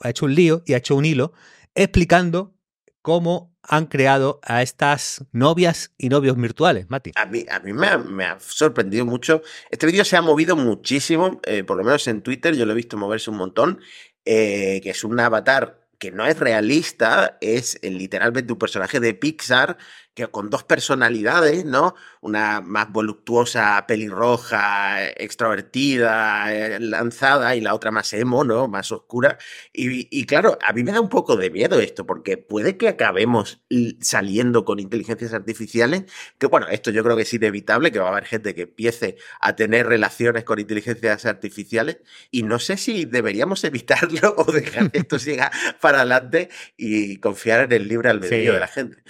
[0.00, 1.32] ha hecho un lío y ha hecho un hilo
[1.74, 2.54] explicando
[3.02, 7.12] cómo han creado a estas novias y novios virtuales, Mati.
[7.14, 9.42] A mí, a mí me, ha, sorprendido mucho.
[9.70, 12.76] Este vídeo se ha movido muchísimo, eh, por lo menos en Twitter, yo lo he
[12.76, 13.80] visto moverse un montón,
[14.24, 19.76] eh, que es un avatar que no es realista, es literalmente un personaje de Pixar
[20.20, 21.94] que con dos personalidades, ¿no?
[22.20, 28.68] Una más voluptuosa, pelirroja, extrovertida, eh, lanzada, y la otra más emo, ¿no?
[28.68, 29.38] Más oscura.
[29.72, 32.88] Y, y claro, a mí me da un poco de miedo esto, porque puede que
[32.88, 33.62] acabemos
[34.00, 36.04] saliendo con inteligencias artificiales,
[36.38, 39.16] que bueno, esto yo creo que es inevitable, que va a haber gente que empiece
[39.40, 41.98] a tener relaciones con inteligencias artificiales,
[42.30, 45.50] y no sé si deberíamos evitarlo o dejar que esto siga
[45.80, 49.02] para adelante y confiar en el libre albedrío de la gente.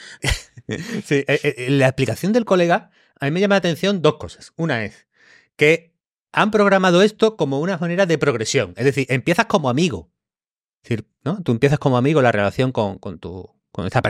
[1.10, 4.52] Eh, eh, la explicación del colega, a mí me llama la atención dos cosas.
[4.56, 5.06] Una es
[5.56, 5.94] que
[6.32, 8.72] han programado esto como una manera de progresión.
[8.76, 10.12] Es decir, empiezas como amigo.
[11.24, 11.42] ¿no?
[11.42, 14.00] Tú empiezas como amigo la relación con, con tu con este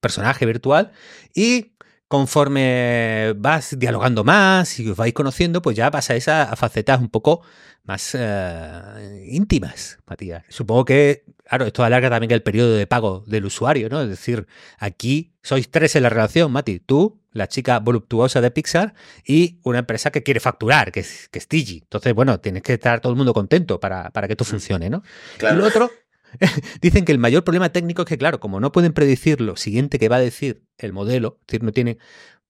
[0.00, 0.92] personaje virtual
[1.34, 1.72] y
[2.08, 7.42] conforme vas dialogando más y os vais conociendo, pues ya pasáis a, facetas un poco
[7.84, 10.44] más eh, íntimas, Matías.
[10.48, 14.02] Supongo que, claro, esto alarga también el periodo de pago del usuario, ¿no?
[14.02, 14.46] Es decir,
[14.78, 16.80] aquí sois tres en la relación, Mati.
[16.80, 18.94] Tú, la chica voluptuosa de Pixar
[19.24, 21.46] y una empresa que quiere facturar, que es, que es.
[21.50, 25.02] Entonces, bueno, tienes que estar todo el mundo contento para, para que esto funcione, ¿no?
[25.40, 25.90] Y lo otro
[26.80, 29.98] Dicen que el mayor problema técnico es que, claro, como no pueden predecir lo siguiente
[29.98, 31.98] que va a decir el modelo, es decir, no tienen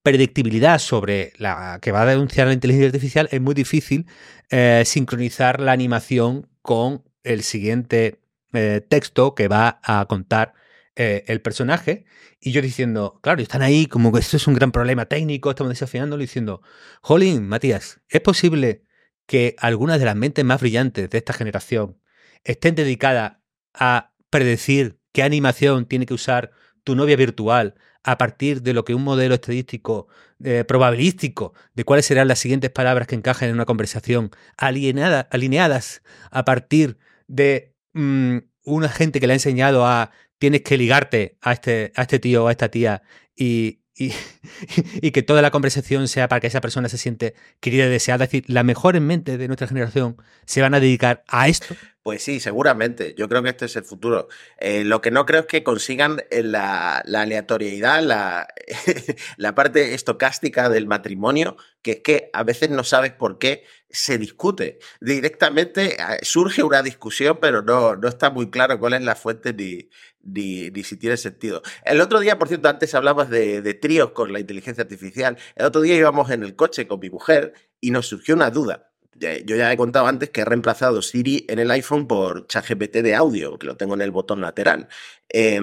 [0.03, 4.07] predictibilidad sobre la que va a denunciar la inteligencia artificial, es muy difícil
[4.51, 8.21] eh, sincronizar la animación con el siguiente
[8.53, 10.55] eh, texto que va a contar
[10.97, 12.07] eh, el personaje.
[12.41, 15.71] Y yo diciendo, claro, están ahí como que esto es un gran problema técnico, estamos
[15.71, 16.63] desafiándolo, diciendo,
[17.03, 18.85] Jolín, Matías, ¿es posible
[19.27, 22.01] que algunas de las mentes más brillantes de esta generación
[22.45, 23.38] estén dedicadas
[23.79, 26.51] a predecir qué animación tiene que usar
[26.85, 30.09] tu novia virtual a partir de lo que un modelo estadístico
[30.43, 36.45] eh, probabilístico de cuáles serán las siguientes palabras que encajan en una conversación alineadas a
[36.45, 41.93] partir de mm, una gente que le ha enseñado a tienes que ligarte a este,
[41.97, 43.03] a este tío o a esta tía
[43.37, 43.81] y,
[45.03, 48.25] y, que toda la conversación sea para que esa persona se siente querida y deseada.
[48.25, 51.75] Es decir, la mejor en mente de nuestra generación se van a dedicar a esto.
[52.03, 53.15] Pues sí, seguramente.
[53.19, 54.29] Yo creo que este es el futuro.
[54.59, 58.49] Eh, lo que no creo es que consigan eh, la, aleatoriedad, la,
[59.37, 64.17] la, parte estocástica del matrimonio, que es que a veces no sabes por qué se
[64.17, 64.79] discute.
[65.01, 69.53] Directamente eh, surge una discusión, pero no, no está muy claro cuál es la fuente
[69.53, 69.91] ni,
[70.33, 71.63] ni, si tiene sentido.
[71.85, 75.37] El otro día, por cierto, antes hablabas de, tríos con la inteligencia artificial.
[75.57, 78.91] El otro día íbamos en el coche con mi mujer y nos surgió una duda.
[79.15, 83.17] Yo ya he contado antes que he reemplazado Siri en el iPhone por ChatGPT de
[83.17, 84.89] audio, que lo tengo en el botón lateral.
[85.29, 85.61] Eh,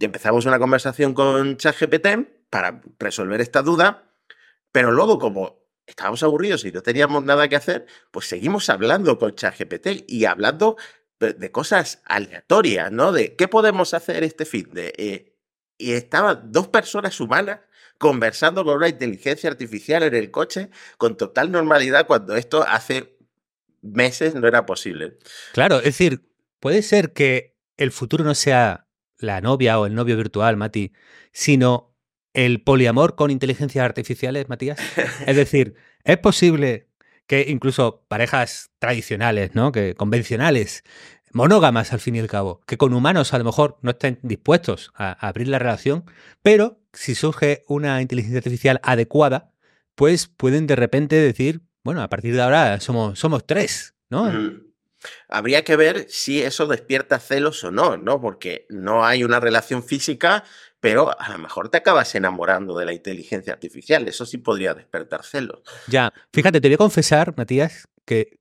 [0.00, 2.08] empezamos una conversación con ChatGPT
[2.50, 4.04] para resolver esta duda,
[4.70, 9.34] pero luego como estábamos aburridos y no teníamos nada que hacer, pues seguimos hablando con
[9.34, 10.76] ChatGPT y hablando
[11.22, 13.12] de cosas aleatorias, ¿no?
[13.12, 14.92] De qué podemos hacer este fin de...
[14.96, 15.36] Eh,
[15.78, 17.60] y estaban dos personas humanas
[17.98, 23.16] conversando con una inteligencia artificial en el coche con total normalidad cuando esto hace
[23.80, 25.18] meses no era posible.
[25.52, 26.28] Claro, es decir,
[26.60, 30.92] puede ser que el futuro no sea la novia o el novio virtual, Mati,
[31.32, 31.94] sino
[32.34, 34.78] el poliamor con inteligencias artificiales, Matías.
[35.26, 36.88] Es decir, es posible
[37.32, 39.72] que incluso parejas tradicionales, ¿no?
[39.72, 40.84] Que convencionales,
[41.32, 44.92] monógamas al fin y al cabo, que con humanos a lo mejor no estén dispuestos
[44.94, 46.04] a, abrir la relación,
[46.42, 49.50] pero si surge una inteligencia artificial adecuada,
[49.94, 54.30] pues pueden de repente decir, bueno, a partir de ahora somos, tres, ¿no?
[55.26, 58.20] Habría que ver si eso despierta celos o no, ¿no?
[58.20, 60.44] Porque no hay una relación física,
[60.82, 64.08] pero a lo mejor te acabas enamorando de la inteligencia artificial.
[64.08, 65.60] Eso sí podría despertar celos.
[65.86, 68.40] Ya, fíjate, te voy a confesar, Matías, que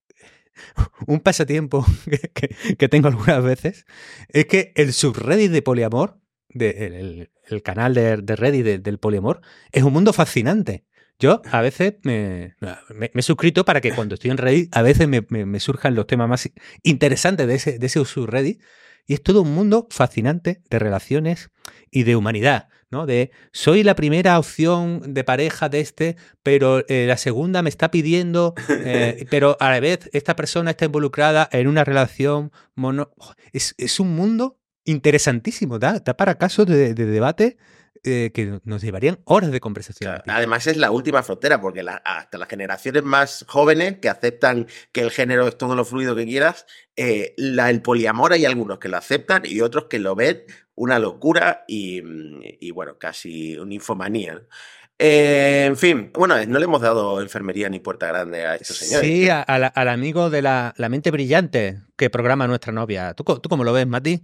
[1.05, 1.85] un pasatiempo
[2.79, 3.85] que, tengo algunas veces
[4.29, 6.19] es que el subreddit de poliamor,
[6.49, 10.87] de, el, canal de, Reddit del poliamor, es un mundo fascinante.
[11.19, 12.55] Yo a veces me,
[13.13, 16.49] he suscrito para que cuando estoy en Reddit, a veces me, surjan los temas más
[16.81, 18.63] interesantes de ese, de ese subreddit.
[19.11, 21.49] Y es todo un mundo fascinante de relaciones
[21.91, 22.69] y de humanidad.
[22.91, 23.05] ¿no?
[23.05, 27.91] De soy la primera opción de pareja de este, pero eh, la segunda me está
[27.91, 33.11] pidiendo, eh, pero a la vez esta persona está involucrada en una relación mono.
[33.51, 37.57] Es, es un mundo interesantísimo, da, para casos de, debate
[38.03, 40.21] eh, que nos llevarían horas de conversación.
[40.27, 45.11] además es la última frontera, porque hasta las generaciones más jóvenes que aceptan que el
[45.11, 46.65] género es todo lo fluido que quieras,
[47.37, 50.43] la, el poliamor hay algunos que lo aceptan y otros que lo ven
[50.81, 54.41] una locura y, bueno, casi una infomanía.
[54.97, 59.07] Eh, en fin, bueno, no le hemos dado enfermería ni puerta grande a estos señores.
[59.07, 63.13] Sí, al amigo de la, mente brillante que programa nuestra novia.
[63.13, 64.23] ¿Tú, ¿Tú cómo lo ves, Mati?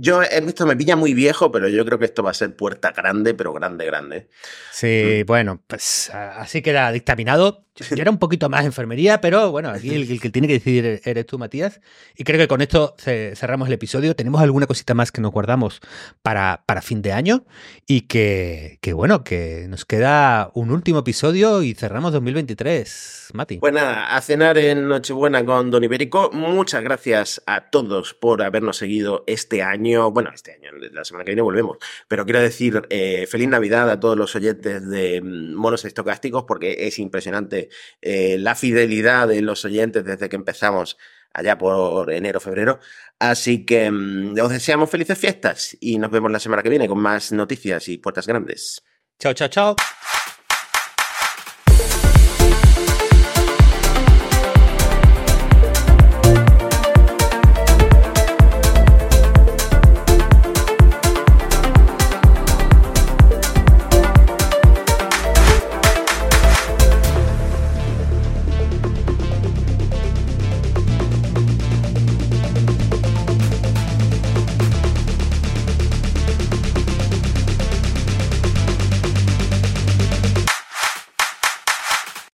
[0.00, 2.92] Yo, esto me pilla muy viejo, pero yo creo que esto va a ser puerta
[2.92, 4.28] grande, pero grande, grande.
[4.70, 5.26] Sí, mm.
[5.26, 7.67] bueno, pues así queda dictaminado.
[7.78, 11.26] Yo era un poquito más enfermería, pero bueno, aquí el, que tiene que decidir eres
[11.26, 11.80] tú, Matías.
[12.16, 14.14] Y creo que con esto cerramos el episodio.
[14.16, 15.80] Tenemos alguna cosita más que nos guardamos
[16.22, 17.44] para, para fin de año
[17.86, 23.30] y que, que, bueno, que nos queda un último episodio y cerramos 2023.
[23.34, 23.58] Mati.
[23.58, 26.30] Pues nada, a cenar en Nochebuena con Don Ibérico.
[26.32, 30.10] Muchas gracias a todos por habernos seguido este año.
[30.10, 31.78] Bueno, este año, la semana que viene volvemos.
[32.08, 36.86] Pero quiero decir, eh, feliz Navidad a todos los oyentes de mm, Monos Estocásticos porque
[36.86, 37.67] es impresionante
[38.00, 40.96] eh, la fidelidad de los oyentes desde que empezamos
[41.32, 42.80] allá por enero, febrero.
[43.18, 46.98] Así que mm, os deseamos felices fiestas y nos vemos la semana que viene con
[46.98, 48.82] más noticias y puertas grandes.
[49.18, 49.76] Chao, chao, chao.